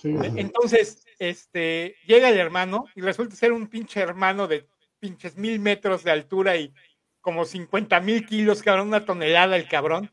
[0.00, 0.14] Sí.
[0.36, 4.66] Entonces, este, llega el hermano y resulta ser un pinche hermano de
[4.98, 6.72] pinches mil metros de altura y
[7.20, 10.10] como 50 mil kilos, cabrón, una tonelada el cabrón.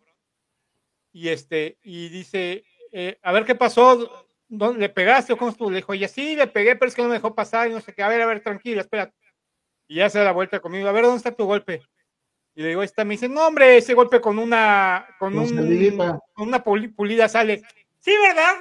[1.12, 5.70] Y este, y dice, eh, a ver qué pasó, ¿dónde le pegaste o cómo estuvo?
[5.72, 7.80] Le dijo, y sí, le pegué, pero es que no me dejó pasar y no
[7.82, 9.14] sé qué, a ver, a ver, tranquila, espera.
[9.88, 11.82] Y ya se da la vuelta conmigo, a ver, ¿dónde está tu golpe?
[12.54, 15.58] Y le digo, ahí está, me dice, no, hombre, ese golpe con una, con, un,
[16.34, 17.62] con una puli- pulida sale.
[18.00, 18.54] Sí, ¿verdad?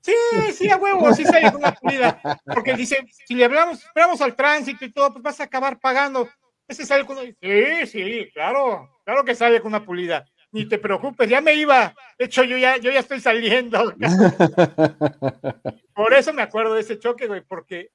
[0.00, 0.14] Sí,
[0.52, 2.20] sí, a huevo, sí sale con una pulida.
[2.44, 6.28] Porque dice, si le hablamos, esperamos al tránsito y todo, pues vas a acabar pagando.
[6.66, 7.26] Ese sale con una...
[7.40, 10.24] Sí, sí, claro, claro que sale con una pulida.
[10.50, 11.94] Ni te preocupes, ya me iba.
[12.18, 13.92] De hecho, yo ya, yo ya estoy saliendo.
[15.94, 17.90] Por eso me acuerdo de ese choque, güey, porque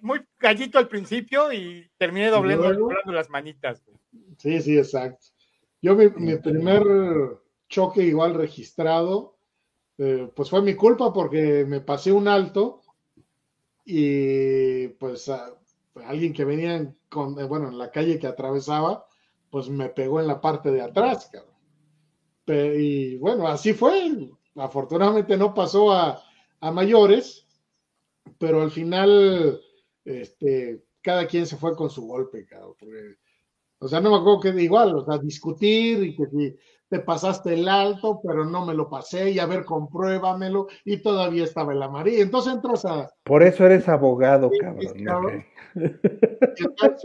[0.00, 3.84] muy gallito al principio y terminé doblando, doblando las manitas.
[3.84, 3.98] güey.
[4.38, 5.26] Sí, sí, exacto.
[5.80, 6.82] Yo mi, mi primer
[7.68, 9.35] choque igual registrado,
[9.98, 12.82] eh, pues fue mi culpa porque me pasé un alto
[13.84, 15.54] y pues ah,
[16.06, 19.06] alguien que venía en, con, eh, bueno, en la calle que atravesaba,
[19.50, 21.54] pues me pegó en la parte de atrás, cabrón.
[22.78, 24.30] y bueno, así fue.
[24.56, 26.22] Afortunadamente no pasó a,
[26.60, 27.46] a mayores,
[28.38, 29.60] pero al final,
[30.04, 32.76] este, cada quien se fue con su golpe, cabrón.
[33.78, 36.56] o sea, no me acuerdo que igual, o sea, discutir y que si
[36.88, 41.44] te pasaste el alto, pero no me lo pasé, y a ver, compruébamelo, y todavía
[41.44, 42.22] estaba el amarillo.
[42.22, 43.10] Entonces entras a.
[43.24, 45.44] Por eso eres abogado, cabrón.
[46.78, 46.96] Cada,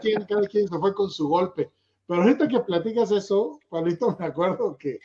[0.00, 1.70] quien, cada quien se fue con su golpe.
[2.06, 4.98] Pero ahorita que platicas eso, Juanito, me acuerdo que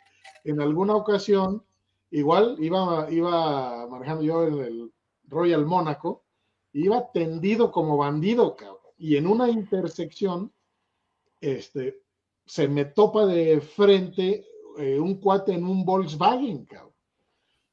[0.44, 1.62] en alguna ocasión,
[2.10, 4.92] igual iba, iba manejando yo en el
[5.24, 6.24] Royal Mónaco,
[6.72, 8.78] iba tendido como bandido, cabrón.
[8.96, 10.52] Y en una intersección,
[11.40, 12.03] este,
[12.46, 14.46] se me topa de frente
[14.78, 16.92] eh, un cuate en un Volkswagen, cabrón.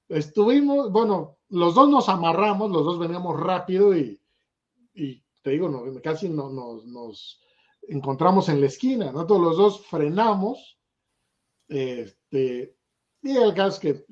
[0.08, 4.20] Estuvimos, bueno, los dos nos amarramos, los dos veníamos rápido y,
[4.94, 5.72] y te digo,
[6.04, 7.42] casi no, nos
[7.88, 9.26] encontramos en la esquina, ¿no?
[9.26, 10.78] Todos los dos frenamos,
[11.68, 12.76] este,
[13.24, 14.06] y el caso es que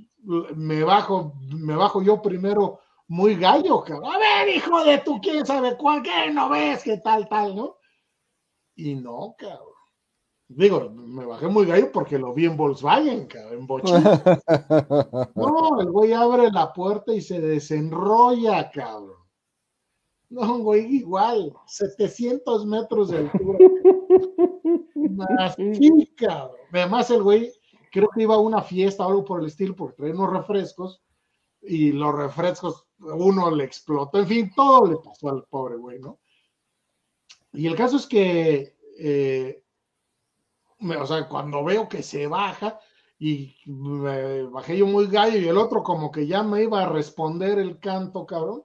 [0.55, 4.13] me bajo, me bajo yo primero muy gallo, cabrón.
[4.13, 7.77] A ver, hijo de tú, quién sabe cuál, qué no ves, qué tal, tal, ¿no?
[8.75, 9.78] Y no, cabrón.
[10.51, 13.95] Digo, me bajé muy gallo porque lo vi en Volkswagen, cabrón, en bochín.
[15.35, 19.19] No, el güey abre la puerta y se desenrolla, cabrón.
[20.29, 23.59] No, güey, igual, 700 metros de altura.
[25.39, 26.57] Así, cabrón.
[26.73, 27.53] Además, el güey,
[27.91, 31.03] creo que iba a una fiesta o algo por el estilo, porque traía unos refrescos,
[31.61, 36.19] y los refrescos, uno le explotó, en fin, todo le pasó al pobre güey, ¿no?
[37.53, 39.63] Y el caso es que eh,
[40.81, 42.79] o sea, cuando veo que se baja
[43.17, 46.89] y me bajé yo muy gallo y el otro como que ya me iba a
[46.89, 48.63] responder el canto, cabrón.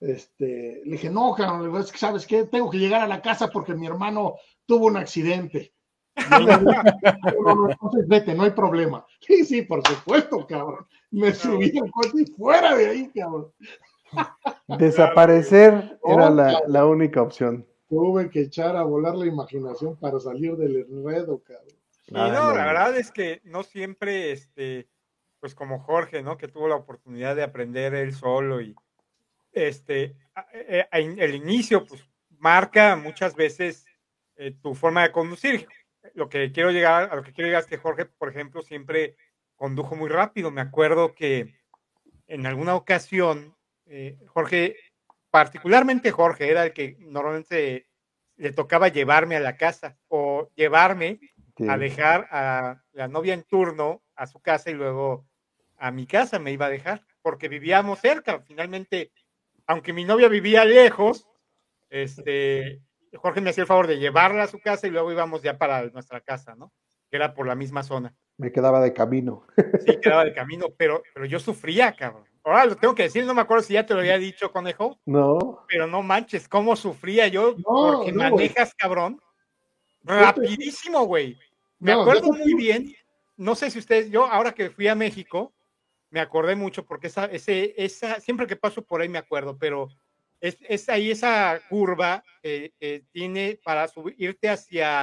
[0.00, 3.48] Este, le dije, no, cabrón, es que sabes qué, tengo que llegar a la casa
[3.48, 4.34] porque mi hermano
[4.66, 5.72] tuvo un accidente.
[6.16, 9.06] entonces vete, no hay problema.
[9.20, 10.86] Sí, sí, por supuesto, cabrón.
[11.10, 13.52] Me subí al coche y fuera de ahí, cabrón.
[14.78, 20.56] Desaparecer era la, la única opción tuve que echar a volar la imaginación para salir
[20.56, 21.76] del enredo, cabrón.
[22.08, 24.88] Y no, la verdad es que no siempre, este,
[25.40, 26.36] pues como Jorge, ¿no?
[26.36, 28.74] Que tuvo la oportunidad de aprender él solo y,
[29.52, 30.16] este,
[30.52, 32.04] e, e, el inicio, pues
[32.38, 33.86] marca muchas veces
[34.36, 35.66] eh, tu forma de conducir.
[36.14, 39.16] Lo que quiero llegar, a lo que quiero llegar es que Jorge, por ejemplo, siempre
[39.56, 40.50] condujo muy rápido.
[40.50, 41.54] Me acuerdo que
[42.28, 44.76] en alguna ocasión, eh, Jorge
[45.36, 47.90] particularmente Jorge era el que normalmente
[48.36, 51.20] le tocaba llevarme a la casa o llevarme
[51.68, 55.26] a dejar a la novia en turno a su casa y luego
[55.76, 58.40] a mi casa me iba a dejar porque vivíamos cerca.
[58.46, 59.12] Finalmente,
[59.66, 61.28] aunque mi novia vivía lejos,
[61.90, 62.80] este,
[63.12, 65.84] Jorge me hacía el favor de llevarla a su casa y luego íbamos ya para
[65.88, 66.72] nuestra casa, ¿no?
[67.10, 68.14] Que era por la misma zona.
[68.38, 69.46] Me quedaba de camino.
[69.84, 72.24] Sí, quedaba de camino, pero, pero yo sufría, cabrón.
[72.46, 75.00] Ahora lo tengo que decir, no me acuerdo si ya te lo había dicho, conejo.
[75.04, 75.64] No.
[75.66, 79.20] Pero no manches, cómo sufría yo porque manejas, cabrón.
[80.04, 81.36] Rapidísimo, güey.
[81.80, 82.94] Me acuerdo muy bien.
[83.36, 85.52] No sé si ustedes, yo ahora que fui a México,
[86.10, 89.88] me acordé mucho porque esa, ese, esa, siempre que paso por ahí me acuerdo, pero
[90.40, 95.02] es, es ahí esa curva que tiene para subirte hacia,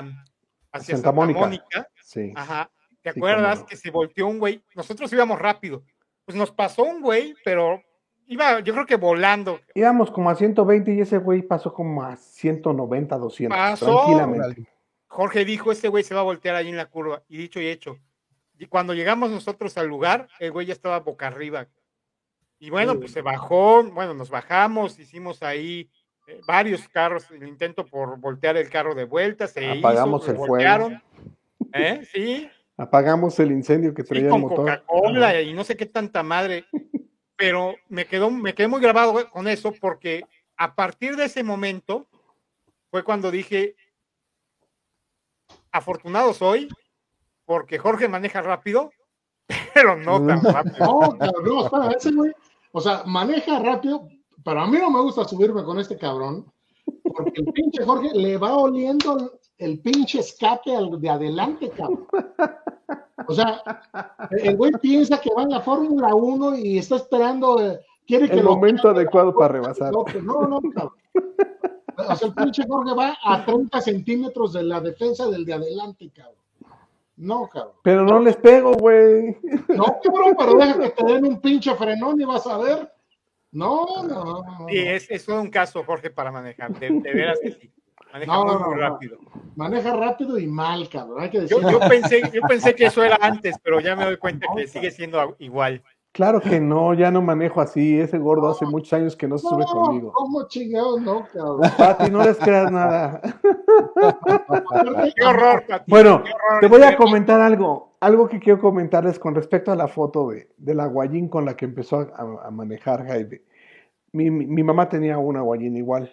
[0.72, 1.90] hacia Santa, Mónica.
[2.06, 2.32] Sí.
[2.38, 2.72] Ajá.
[3.02, 4.64] ¿Te acuerdas que se volteó un güey?
[4.76, 5.84] Nosotros íbamos rápido
[6.26, 7.82] pues nos pasó un güey, pero
[8.28, 9.60] iba, yo creo que volando.
[9.76, 13.58] Íbamos como a 120 y ese güey pasó como a 190, 200.
[13.58, 13.86] Pasó.
[13.86, 14.70] Tranquilamente.
[15.08, 17.24] Jorge dijo, este güey se va a voltear ahí en la curva.
[17.28, 17.98] Y dicho y hecho.
[18.58, 21.68] Y cuando llegamos nosotros al lugar, el güey ya estaba boca arriba.
[22.60, 25.90] Y bueno, pues se bajó, bueno, nos bajamos, hicimos ahí
[26.28, 30.92] eh, varios carros, el intento por voltear el carro de vuelta, se Apagamos el fuego.
[31.74, 32.08] ¿Eh?
[32.12, 34.58] Sí, Apagamos el incendio que traía el motor.
[34.58, 36.66] Coca-Cola y no sé qué tanta madre.
[37.36, 40.24] Pero me quedó, me quedé muy grabado con eso porque
[40.58, 42.08] a partir de ese momento
[42.90, 43.76] fue cuando dije,
[45.72, 46.68] afortunado soy
[47.46, 48.92] porque Jorge maneja rápido,
[49.74, 50.76] pero no tan rápido.
[50.80, 52.32] No, no, espera, ese güey,
[52.72, 54.08] o sea, maneja rápido,
[54.44, 56.52] pero a mí no me gusta subirme con este cabrón,
[57.04, 62.08] porque el pinche Jorge le va oliendo el pinche escape al de adelante, cabrón.
[63.28, 63.64] O sea,
[64.32, 68.38] el güey piensa que va en la Fórmula 1 y está esperando, eh, quiere que
[68.38, 69.94] el momento adecuado para rebasar.
[69.94, 70.94] No, no, cabrón.
[71.96, 76.12] O sea, el pinche Jorge va a 30 centímetros de la defensa del de adelante,
[76.14, 76.36] cabrón.
[77.16, 77.74] No, cabrón.
[77.84, 79.38] Pero no les pego, güey.
[79.70, 82.92] No, cabrón, pero deja que te den un pinche frenón y vas a ver.
[83.52, 84.44] No, no, no.
[84.44, 86.78] no, Sí, es, es todo un caso, Jorge, para manejar.
[86.80, 87.72] De, de veras que sí.
[88.14, 88.82] Maneja No, muy, no, muy no.
[88.82, 89.18] rápido.
[89.56, 91.22] Maneja rápido y mal, cabrón.
[91.24, 91.72] Hay que Yo, decir.
[91.72, 94.92] yo pensé, yo pensé que eso era antes, pero ya me doy cuenta que sigue
[94.92, 95.82] siendo igual.
[96.12, 98.00] Claro que no, ya no manejo así.
[98.00, 100.12] Ese gordo hace muchos años que no se sube no, conmigo.
[100.14, 101.62] ¿cómo chingados no, cabrón?
[101.76, 103.20] Pati, no les creas nada.
[105.16, 106.62] Qué horror, Pati, Bueno, qué horror.
[106.62, 107.94] te voy a comentar algo.
[108.00, 111.56] Algo que quiero comentarles con respecto a la foto de, de la guayín con la
[111.56, 113.42] que empezó a, a manejar Jaime.
[114.12, 116.12] Mi, mi- mi mamá tenía una guayín igual.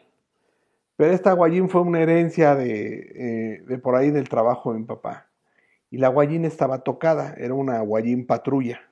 [1.00, 4.84] Pero esta guayín fue una herencia de, eh, de por ahí del trabajo de mi
[4.84, 5.30] papá.
[5.88, 8.82] Y la guayín estaba tocada, era una guayín patrulla.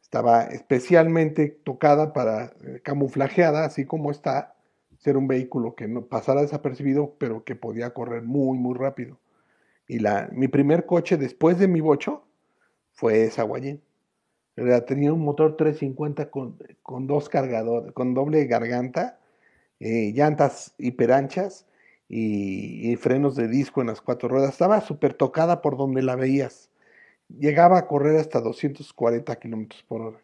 [0.00, 4.54] Estaba especialmente tocada para eh, camuflajeada, así como está,
[5.00, 9.18] ser un vehículo que no pasara desapercibido, pero que podía correr muy, muy rápido.
[9.86, 12.24] Y la, mi primer coche después de mi bocho
[12.92, 13.82] fue esa Guayín.
[14.86, 19.18] Tenía un motor 350 con, con dos cargadores, con doble garganta,
[19.84, 21.66] eh, llantas hiperanchas
[22.08, 24.50] y, y frenos de disco en las cuatro ruedas.
[24.50, 26.70] Estaba súper tocada por donde la veías.
[27.28, 30.18] Llegaba a correr hasta 240 kilómetros por hora.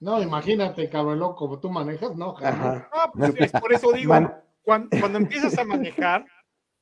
[0.00, 2.34] No, imagínate, cabrón, loco, como tú manejas, no.
[2.38, 2.88] Ajá.
[3.14, 6.24] No, pues es por eso digo, Man- cuando, cuando empiezas a manejar,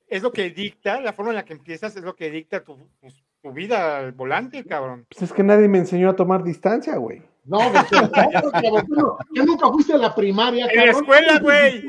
[0.06, 2.78] es lo que dicta, la forma en la que empiezas es lo que dicta tu,
[3.00, 5.06] pues, tu vida al volante, cabrón.
[5.08, 7.22] Pues es que nadie me enseñó a tomar distancia, güey.
[7.44, 7.59] No,
[9.35, 11.83] que nunca fuiste a la primaria, En la escuela, güey.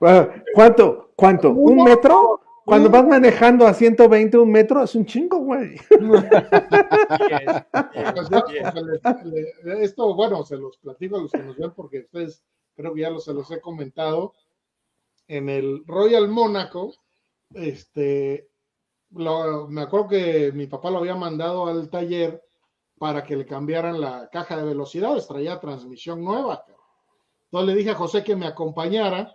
[0.00, 1.12] Ah, ¿Cuánto?
[1.14, 1.50] ¿Cuánto?
[1.50, 2.40] ¿Un metro?
[2.64, 5.76] Cuando vas manejando a 120 un metro es un chingo, güey.
[5.88, 6.24] Pues
[8.30, 12.42] pues, esto, bueno, se los platico a los que nos ven porque ustedes
[12.76, 14.34] creo que ya los, se los he comentado.
[15.28, 16.92] En el Royal Mónaco,
[17.54, 18.48] este,
[19.12, 22.42] lo- me acuerdo que mi papá lo había mandado al taller
[22.98, 26.64] para que le cambiaran la caja de velocidades, traía transmisión nueva.
[27.44, 29.34] Entonces le dije a José que me acompañara.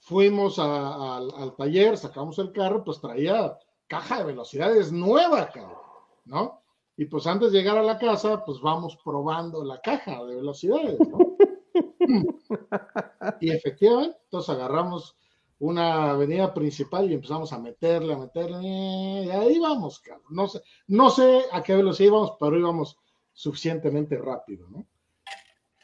[0.00, 5.78] Fuimos a- al, al taller, sacamos el carro, pues traía caja de velocidades nueva, cabrón,
[6.24, 6.62] ¿no?
[6.96, 10.98] Y pues antes de llegar a la casa, pues vamos probando la caja de velocidades,
[11.08, 11.36] ¿no?
[13.40, 15.16] y efectivamente, entonces agarramos
[15.62, 20.26] una avenida principal y empezamos a meterle, a meterle, y ahí vamos, cabrón.
[20.30, 22.98] No sé, no sé a qué velocidad íbamos, pero íbamos
[23.32, 24.84] suficientemente rápido, ¿no?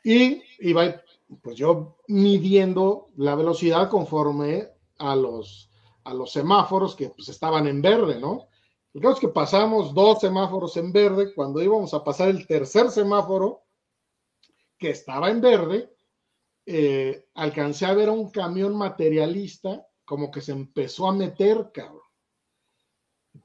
[0.03, 1.01] Y iba,
[1.41, 5.71] pues yo midiendo la velocidad conforme a los,
[6.03, 8.49] a los semáforos que pues estaban en verde, ¿no?
[8.95, 12.91] El caso es que pasamos dos semáforos en verde, cuando íbamos a pasar el tercer
[12.91, 13.62] semáforo,
[14.77, 15.88] que estaba en verde,
[16.70, 22.02] eh, alcancé a ver a un camión materialista como que se empezó a meter, cabrón.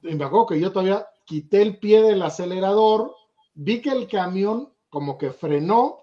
[0.02, 3.16] Y me acuerdo que yo todavía quité el pie del acelerador,
[3.54, 6.02] vi que el camión como que frenó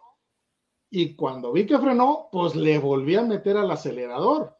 [0.89, 4.57] y cuando vi que frenó, pues le volví a meter al acelerador.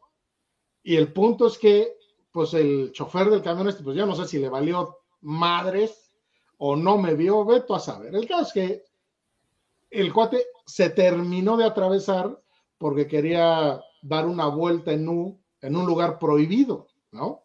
[0.84, 1.96] Y el punto es que,
[2.30, 6.14] pues el chofer del camión este, pues yo no sé si le valió madres
[6.58, 8.14] o no me vio, veto a saber.
[8.14, 8.84] El caso es que
[9.90, 12.40] el cuate se terminó de atravesar
[12.82, 15.40] porque quería dar una vuelta en un,
[15.86, 17.44] lugar prohibido, ¿no?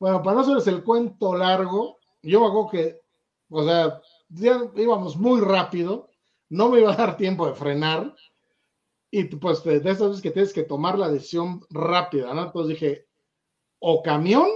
[0.00, 3.00] Bueno, para no hacerles el cuento largo, yo acuerdo que,
[3.50, 6.10] o sea, ya íbamos muy rápido,
[6.48, 8.16] no me iba a dar tiempo de frenar,
[9.12, 12.46] y pues de, esas veces que tienes que tomar la decisión rápida, ¿no?
[12.46, 13.06] Entonces dije,
[13.78, 14.48] o camión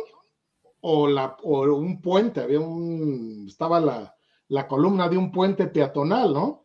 [0.80, 1.06] o,
[1.76, 3.78] un puente, había un, estaba
[4.48, 6.61] la columna de un puente peatonal, ¿no?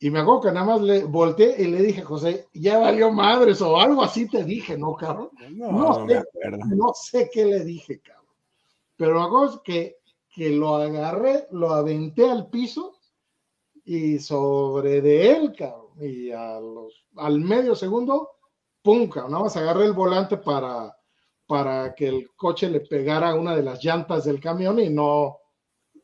[0.00, 3.60] Y me acuerdo que nada más le volteé y le dije, José, ya valió madres
[3.62, 5.30] o algo así te dije, ¿no, cabrón?
[5.50, 6.24] No, No sé.
[6.68, 8.26] No sé qué le dije, cabrón.
[8.96, 9.98] Pero me acuerdo que,
[10.32, 12.94] que lo agarré, lo aventé al piso
[13.84, 15.88] y sobre de él, cabrón.
[16.00, 18.30] Y a los, al medio segundo,
[18.82, 19.32] pum, cabrón.
[19.32, 20.96] Nada más agarré el volante para,
[21.48, 25.38] para que el coche le pegara una de las llantas del camión y no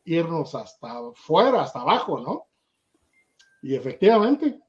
[0.05, 2.47] irnos hasta fuera, hasta abajo, ¿no?
[3.65, 4.61] Y efectivamente,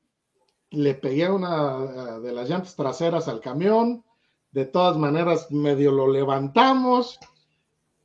[0.69, 4.05] le pegué una de las llantas traseras al camión.
[4.51, 7.19] De todas maneras, medio lo levantamos.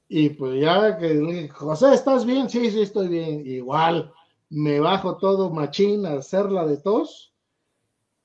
[0.09, 2.51] Y pues ya que José, ¿estás bien?
[2.51, 3.47] Sí, sí, estoy bien.
[3.47, 4.13] Igual,
[4.49, 7.33] me bajo todo machín a hacerla de tos.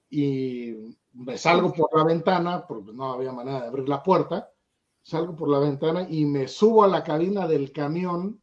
[0.09, 4.49] Y me salgo por la ventana, porque no había manera de abrir la puerta.
[5.03, 8.41] Salgo por la ventana y me subo a la cabina del camión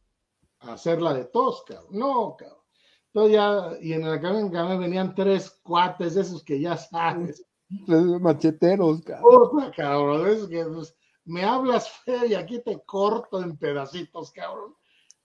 [0.61, 1.99] a hacerla de tos, cabrón.
[1.99, 2.62] No, cabrón.
[3.13, 7.45] Entonces ya, y en la cabina venían tres cuates de esos que ya sabes.
[7.85, 9.49] Tres macheteros, cabrón.
[9.51, 10.95] Puta, cabrón, es que pues,
[11.25, 14.75] me hablas feo y aquí te corto en pedacitos, cabrón.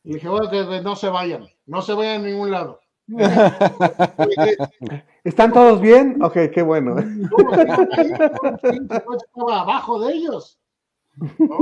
[0.04, 2.80] Y dije, bueno, que no se vayan, no se vayan a ningún lado.
[5.24, 6.22] ¿Están todos bien?
[6.22, 6.96] Ok, qué bueno.
[6.98, 10.58] estaba abajo de ellos.
[11.16, 11.58] ¿no?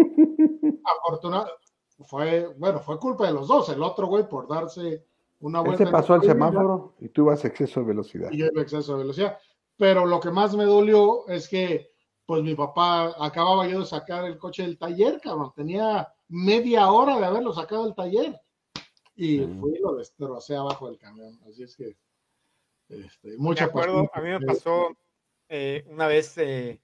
[0.84, 1.60] Afortunadamente,
[2.04, 3.68] fue, bueno, fue culpa de los dos.
[3.68, 5.04] El otro güey por darse
[5.41, 5.84] una Él vuelta.
[5.87, 8.30] se pasó al semáforo y tú ibas a exceso de velocidad.
[8.32, 9.39] y yo iba a exceso de velocidad.
[9.76, 11.91] Pero lo que más me dolió es que,
[12.24, 15.53] pues mi papá acababa yo de sacar el coche del taller, cabrón.
[15.55, 18.41] Tenía media hora de haberlo sacado del taller.
[19.14, 19.61] Y Mm.
[19.61, 21.39] fui y lo destrocé abajo del camión.
[21.49, 21.97] Así es que,
[22.89, 24.18] este, Me mucha acuerdo, paciencia.
[24.20, 24.97] a mí me pasó
[25.49, 26.80] eh, una vez eh,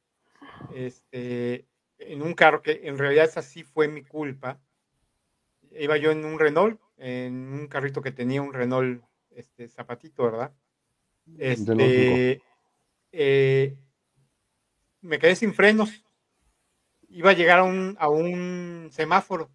[0.74, 1.66] este,
[1.98, 4.60] en un carro que en realidad esa sí fue mi culpa.
[5.72, 10.52] Iba yo en un Renault, en un carrito que tenía un Renault este, zapatito, ¿verdad?
[11.38, 12.42] Este,
[13.12, 13.76] eh,
[15.00, 16.04] me quedé sin frenos.
[17.08, 19.50] Iba a llegar a un, a un semáforo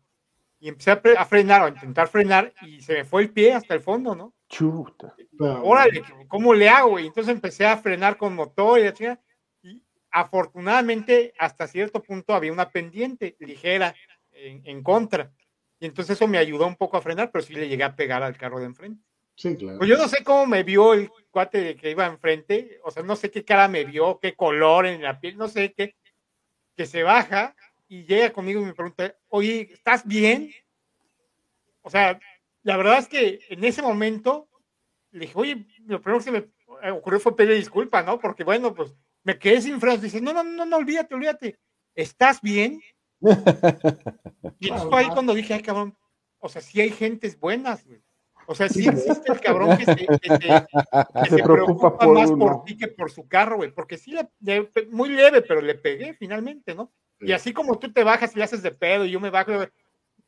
[0.60, 3.54] y empecé a, pre- a frenar, a intentar frenar y se me fue el pie
[3.54, 4.34] hasta el fondo, ¿no?
[4.50, 5.16] Chuta.
[5.64, 6.92] Órale, ¿cómo le hago?
[6.92, 7.08] güey?
[7.08, 9.20] entonces empecé a frenar con motor y la
[9.62, 13.94] y afortunadamente hasta cierto punto había una pendiente ligera
[14.32, 15.32] en, en contra.
[15.80, 18.24] Y entonces eso me ayudó un poco a frenar, pero sí le llegué a pegar
[18.24, 19.04] al carro de enfrente.
[19.36, 19.78] Sí, claro.
[19.78, 23.04] Pues yo no sé cómo me vio el cuate de que iba enfrente, o sea,
[23.04, 25.96] no sé qué cara me vio, qué color en la piel, no sé qué,
[26.76, 27.56] que se baja
[27.88, 30.52] y llega conmigo y me pregunta, oye, ¿estás bien?
[31.84, 32.20] O sea,
[32.64, 34.50] la verdad es que en ese momento
[35.12, 38.20] le dije, oye, lo primero que se me ocurrió fue pedir disculpas, ¿no?
[38.20, 40.02] Porque bueno, pues me quedé sin frenos.
[40.02, 41.60] Dice, no, no, no, no, olvídate, olvídate.
[41.96, 42.82] ¿Estás bien?
[44.60, 45.96] Y entonces fue ahí cuando dije, ay, cabrón,
[46.40, 48.02] o sea, sí hay gentes buenas, güey.
[48.48, 50.38] O sea, sí existe el cabrón que se, que se-
[51.24, 52.46] que se preocupa, por más uno.
[52.46, 53.72] por ti que por su carro, güey.
[53.72, 56.92] Porque sí, le, le- muy leve, pero le pegué finalmente, ¿no?
[57.20, 59.52] Y así como tú te bajas y le haces de pedo y yo me bajo,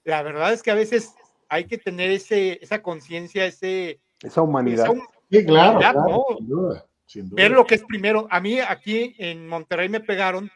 [0.03, 1.13] la verdad es que a veces
[1.47, 4.85] hay que tener ese, esa conciencia, ese, Esa humanidad.
[4.85, 4.93] esa
[5.31, 6.37] Sí, claro, humanidad, claro, ¿no?
[6.37, 7.41] sin duda, sin duda.
[7.43, 8.27] ver lo que es primero.
[8.31, 10.51] A mí aquí en Monterrey me pegaron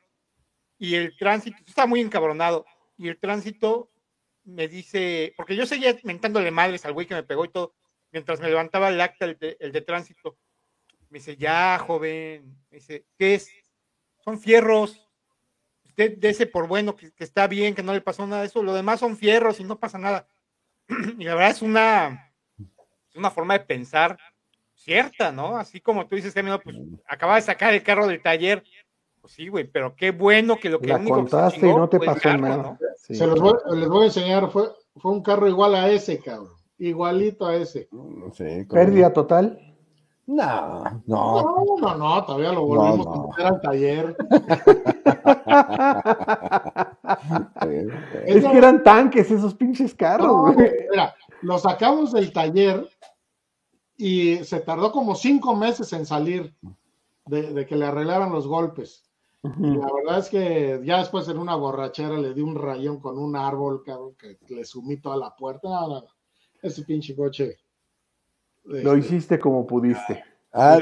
[0.78, 2.66] y el tránsito, estaba muy encabronado
[2.98, 3.90] y el tránsito
[4.44, 7.74] me dice, porque yo seguía mentándole madres al güey que me pegó y todo,
[8.12, 10.38] mientras me levantaba el acta, el de, tránsito.
[11.10, 13.50] Me dice, ya, joven, me dice, ¿qué es?
[14.24, 15.10] Son fierros.
[15.86, 18.64] Usted dese por bueno, que, está bien, que no le pasó nada de eso.
[18.64, 20.28] Lo demás son fierros y no pasa nada.
[21.18, 22.34] y la verdad es una,
[23.10, 24.18] es una forma de pensar
[24.76, 25.58] cierta, ¿no?
[25.58, 28.64] Así como tú dices, Camilo, pues acaba de sacar el carro del taller.
[29.24, 31.74] Pues sí, güey, pero qué bueno que lo que La único que se contaste y
[31.74, 32.58] no te pasó carro, nada.
[32.58, 32.78] ¿no?
[32.98, 33.16] Sí.
[33.16, 34.68] Se los voy, les voy a enseñar, fue,
[34.98, 36.50] fue un carro igual a ese, cabrón.
[36.78, 37.88] Igualito a ese.
[37.94, 38.68] No sé.
[38.68, 39.58] cómo- Pérdida total.
[40.26, 41.42] No, no.
[41.42, 43.14] No, no, no, todavía lo volvimos no.
[43.14, 44.18] a meter al taller.
[48.26, 50.72] Es que eran tanques esos pinches carros, No, güey.
[50.92, 52.88] mira, lo sacamos del taller
[53.96, 56.54] y se tardó como cinco meses en salir
[57.26, 59.03] de, de que le arreglaran los golpes.
[59.44, 63.18] Y la verdad es que ya después en una borrachera le di un rayón con
[63.18, 65.68] un árbol, cabrón, que le sumí toda la puerta.
[65.68, 66.08] No, no, no.
[66.62, 67.58] Ese pinche coche.
[68.64, 70.24] Lo este, hiciste como pudiste.
[70.54, 70.80] Ah,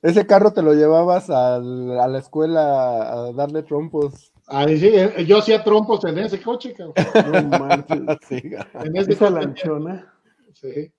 [0.00, 4.32] ese, carro te lo llevabas al- a la escuela a darle trompos.
[4.46, 7.50] ahí sí, eh, yo hacía trompos en ese coche, cabrón.
[7.50, 7.98] No manches.
[8.28, 8.42] Sí.
[8.74, 10.14] En ese Esa lanchona.
[10.54, 10.92] sí.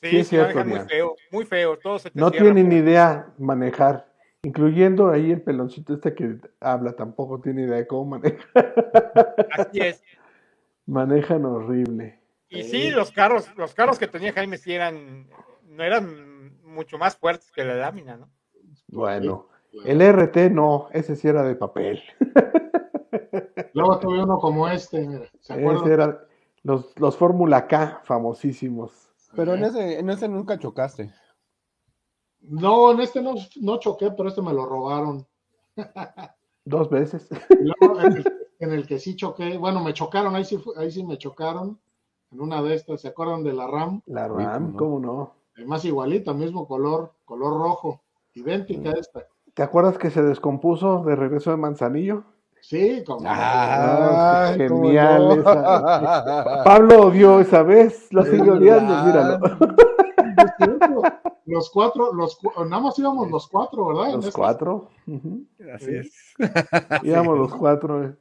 [0.00, 1.76] Sí, Sí, es cierto, muy feo, muy feo.
[1.78, 4.07] Todo se te No tienen idea manejar.
[4.42, 8.74] Incluyendo ahí el peloncito este que habla, tampoco tiene idea de cómo manejar.
[9.52, 10.02] Así es.
[10.86, 12.20] Manejan horrible.
[12.48, 15.28] Y sí, los carros, los carros que tenía Jaime sí eran,
[15.66, 18.30] no eran mucho más fuertes que la lámina, ¿no?
[18.86, 19.48] Bueno,
[19.84, 22.02] el RT no, ese sí era de papel.
[23.74, 25.92] Luego tuve uno como este, ¿se acuerdan?
[25.92, 26.24] Era
[26.62, 29.10] los, los Fórmula K famosísimos.
[29.36, 31.12] Pero en ese, en ese nunca chocaste.
[32.40, 35.26] No, en este no, no choqué, pero este me lo robaron.
[36.64, 37.28] Dos veces.
[37.50, 40.74] Y luego, en, el, en el que sí choqué, bueno, me chocaron, ahí sí, fue-
[40.76, 41.78] ahí sí me chocaron.
[42.30, 44.02] En una de estas, ¿se acuerdan de la RAM?
[44.06, 45.32] La RAM, ¿cómo ¿cómo no?
[45.56, 48.00] Además, igualita, mismo color, color rojo,
[48.34, 49.26] idéntica a esta.
[49.54, 52.22] ¿Te acuerdas que se descompuso de regreso de Manzanillo?
[52.60, 53.22] Sí, como.
[53.24, 55.42] Ah, genial no.
[56.64, 59.38] Pablo odió esa vez, lo sigue odiando, míralo.
[61.48, 64.14] Los cuatro, los cu- nada más íbamos los cuatro, ¿verdad?
[64.14, 64.90] Los cuatro.
[65.06, 65.44] ujú.
[65.74, 66.34] Así es.
[67.02, 68.04] Íbamos los cuatro.
[68.04, 68.14] eh.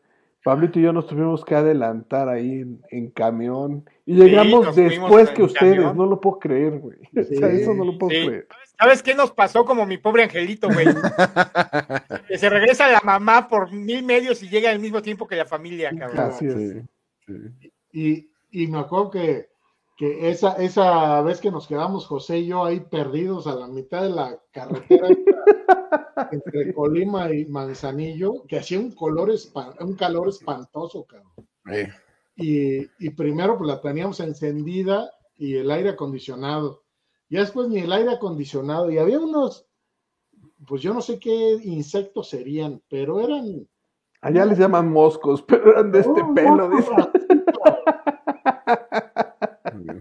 [0.43, 3.83] Pablito y yo nos tuvimos que adelantar ahí en, en camión.
[4.05, 5.75] Y llegamos después que ustedes.
[5.75, 5.97] camión.
[5.97, 6.99] No lo puedo creer, güey.
[7.01, 8.25] O sea, Sí, eso no lo puedo sí.
[8.27, 8.47] creer.
[8.79, 10.85] ¿Sabes qué nos pasó como mi pobre angelito, güey?
[12.27, 15.45] que se regresa la mamá por mil medios y llega al mismo tiempo que la
[15.45, 16.19] familia, cabrón.
[16.19, 16.55] Así es.
[16.55, 16.83] Sí,
[17.27, 17.71] sí.
[17.91, 18.29] Y,
[18.63, 19.49] y me acuerdo que
[19.97, 24.03] que esa, esa vez que nos quedamos José y yo ahí perdidos a la mitad
[24.03, 25.07] de la carretera
[26.31, 29.31] entre Colima y Manzanillo, que hacía un, color
[29.79, 31.31] un calor espantoso, cabrón.
[32.35, 36.83] Y, y, primero pues la teníamos encendida y el aire acondicionado.
[37.27, 38.91] Ya después ni el aire acondicionado.
[38.91, 39.65] Y había unos,
[40.67, 43.67] pues yo no sé qué insectos serían, pero eran...
[44.21, 46.69] Allá les llaman moscos, pero eran de este pelo.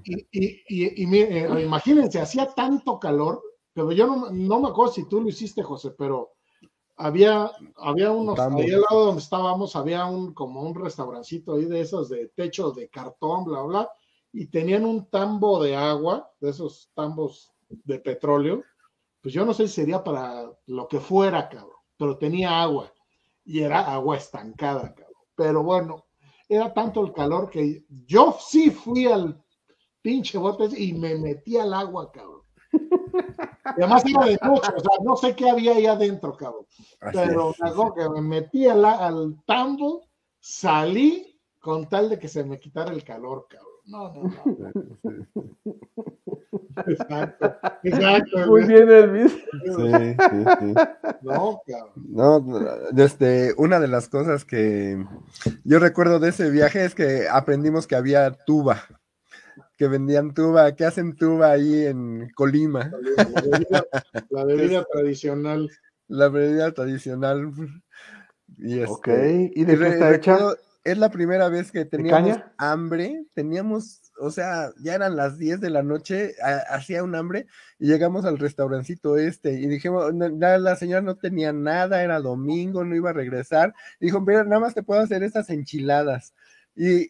[0.07, 3.43] y, y, eh, imagínense, hacía tanto calor,
[3.73, 6.33] pero yo no, no, me acuerdo si tú lo hiciste, José, pero
[6.97, 11.81] había, había unos, ahí al lado donde estábamos, había un como un restaurancito ahí de
[11.81, 13.91] esos de techo de cartón, bla, bla,
[14.33, 18.63] y tenían un tambo de agua, de esos tambos de petróleo,
[19.21, 22.93] pues yo no sé si sería para lo que fuera, cabrón, pero tenía agua,
[23.45, 25.17] y era agua estancada, cabrón.
[25.35, 26.07] Pero bueno,
[26.49, 29.43] era tanto el calor que yo sí fui al
[30.07, 32.43] pinche bote y me metí al agua, cabrón.
[32.73, 36.65] Y además era de noche, o sea, no sé qué había ahí adentro, cabrón.
[37.13, 40.07] Pero me que me metí al, al tambo,
[40.39, 43.73] salí con tal de que se me quitara el calor, cabrón.
[43.87, 44.73] No, no, no.
[46.87, 48.47] Exacto, exacto.
[48.47, 49.33] Muy bien, Elvis.
[49.33, 49.91] Sí,
[50.31, 50.75] sí, sí.
[51.23, 51.93] No, cabrón.
[51.97, 52.41] No,
[52.93, 55.05] desde una de las cosas que
[55.65, 58.85] yo recuerdo de ese viaje es que aprendimos que había tuba
[59.77, 62.91] que vendían tuba, que hacen tuba ahí en Colima.
[64.31, 65.71] La bebida, tradicional.
[66.09, 67.53] La bebida tradicional.
[68.59, 69.09] Y este, ok,
[69.55, 70.39] ¿y de qué está hecha?
[70.85, 75.71] Es la primera vez que teníamos hambre, teníamos, o sea, ya eran las 10 de
[75.71, 76.37] la noche,
[76.71, 77.49] hacía un hambre,
[77.81, 82.95] y llegamos al restaurancito este, y dijimos, la señora no tenía nada, era domingo, no
[82.95, 86.35] iba a regresar, dijo, mira, nada más te puedo hacer estas enchiladas.
[86.77, 87.09] Y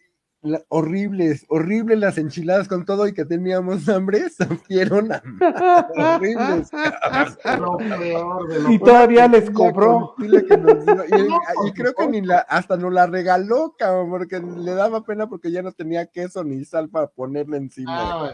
[0.68, 5.10] horribles, horribles las enchiladas con todo y que teníamos hambre, supieron
[5.96, 6.70] horribles.
[8.70, 10.14] y todavía les cobró.
[10.18, 15.50] Y, creo que ni la, hasta nos la regaló, cabrón, porque le daba pena porque
[15.50, 17.96] ya no tenía queso ni sal para ponerle encima.
[17.96, 18.32] Ah,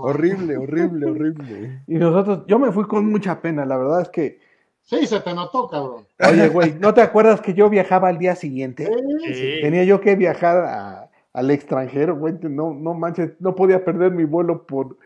[0.00, 1.82] horrible, horrible, horrible.
[1.86, 4.48] Y nosotros, yo me fui con mucha pena, la verdad es que
[4.88, 6.06] Sí, se te notó, cabrón.
[6.18, 8.86] Oye, güey, ¿no te acuerdas que yo viajaba al día siguiente?
[9.34, 9.58] Sí.
[9.60, 11.07] Tenía yo que viajar
[11.38, 12.34] al extranjero, güey.
[12.42, 14.96] No, no manches, no podía perder mi vuelo por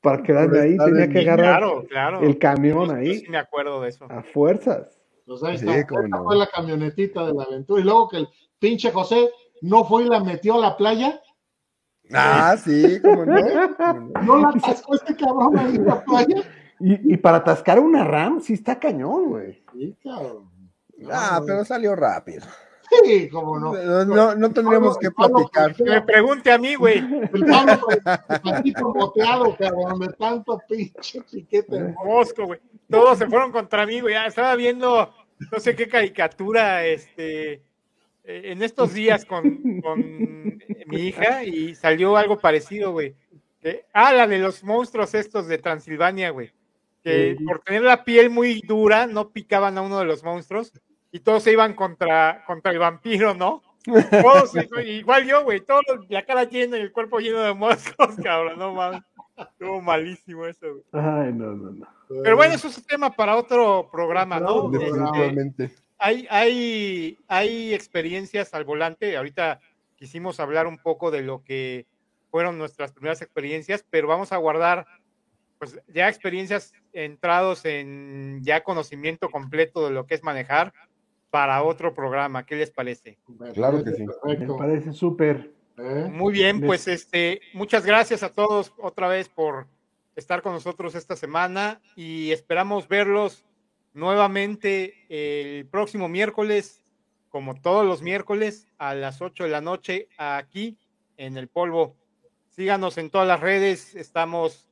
[0.00, 0.76] para quedarme ahí.
[0.76, 1.62] Tenía que agarrar
[2.22, 3.20] el camión ahí.
[3.20, 4.06] Sí, me acuerdo de eso.
[4.10, 5.00] A fuerzas.
[5.26, 5.86] Pues ahí está.
[6.22, 7.80] fue la camionetita de la aventura.
[7.80, 8.28] Y luego que el
[8.58, 9.30] pinche José
[9.62, 11.20] no fue y la metió a la playa.
[12.12, 13.34] Ah, sí, como no.
[14.22, 16.42] ¿No la atascó este cabrón ahí en la playa?
[16.80, 19.62] Y, y para atascar una RAM, sí está cañón, güey.
[19.72, 20.50] Sí, cabrón.
[21.10, 22.44] ah, pero salió rápido.
[23.04, 24.04] Sí, no.
[24.04, 25.74] No, no, tendríamos que platicar.
[25.74, 26.98] Que me pregunte a mí, güey.
[26.98, 27.86] El Pablo,
[28.42, 31.94] patito boteado, cabrón, de tanto pinche chiquete.
[32.04, 32.60] Mosco, güey.
[32.88, 34.14] Todos se fueron contra mí, güey.
[34.14, 35.12] Estaba viendo
[35.50, 37.62] no sé qué caricatura, este,
[38.24, 39.98] en estos días con, con
[40.86, 43.16] mi hija y salió algo parecido, güey.
[43.92, 46.52] Ah, la de los monstruos estos de Transilvania, güey
[47.04, 50.72] que por tener la piel muy dura no picaban a uno de los monstruos
[51.14, 53.62] y todos se iban contra, contra el vampiro, ¿no?
[54.10, 54.52] Todos,
[54.84, 58.74] igual yo, güey, todos la cara llena y el cuerpo lleno de moscos, cabrón, no
[58.74, 59.02] mames.
[59.36, 60.82] Estuvo malísimo eso, güey.
[60.90, 61.86] Ay, no, no, no.
[62.20, 64.68] Pero bueno, eso es un tema para otro programa, ¿no?
[64.68, 65.70] Definitivamente.
[65.98, 69.16] hay, hay, hay experiencias al volante.
[69.16, 69.60] Ahorita
[69.94, 71.86] quisimos hablar un poco de lo que
[72.32, 74.84] fueron nuestras primeras experiencias, pero vamos a guardar
[75.58, 80.72] pues ya experiencias entrados en ya conocimiento completo de lo que es manejar
[81.34, 82.46] para otro programa.
[82.46, 83.18] ¿Qué les parece?
[83.54, 84.06] Claro que sí.
[84.24, 85.50] Me parece súper.
[85.76, 86.08] ¿Eh?
[86.08, 89.66] Muy bien, pues este, muchas gracias a todos otra vez por
[90.14, 93.44] estar con nosotros esta semana y esperamos verlos
[93.94, 96.84] nuevamente el próximo miércoles,
[97.30, 100.78] como todos los miércoles, a las 8 de la noche aquí
[101.16, 101.96] en el polvo.
[102.50, 104.68] Síganos en todas las redes, estamos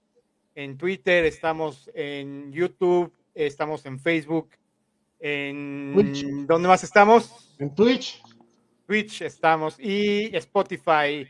[0.54, 4.50] en Twitter, estamos en YouTube, estamos en Facebook,
[5.22, 7.54] en ¿dónde más estamos?
[7.58, 8.20] En Twitch.
[8.86, 11.26] Twitch estamos y Spotify,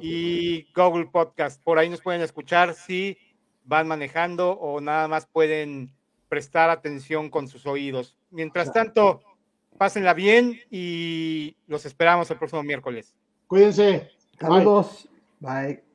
[0.00, 1.62] y Google Podcast.
[1.62, 3.16] Por ahí nos pueden escuchar si
[3.64, 5.90] van manejando o nada más pueden
[6.28, 8.16] prestar atención con sus oídos.
[8.30, 9.22] Mientras tanto,
[9.78, 13.16] pásenla bien y los esperamos el próximo miércoles.
[13.46, 14.10] Cuídense.
[14.38, 15.08] Saludos.
[15.40, 15.89] Bye.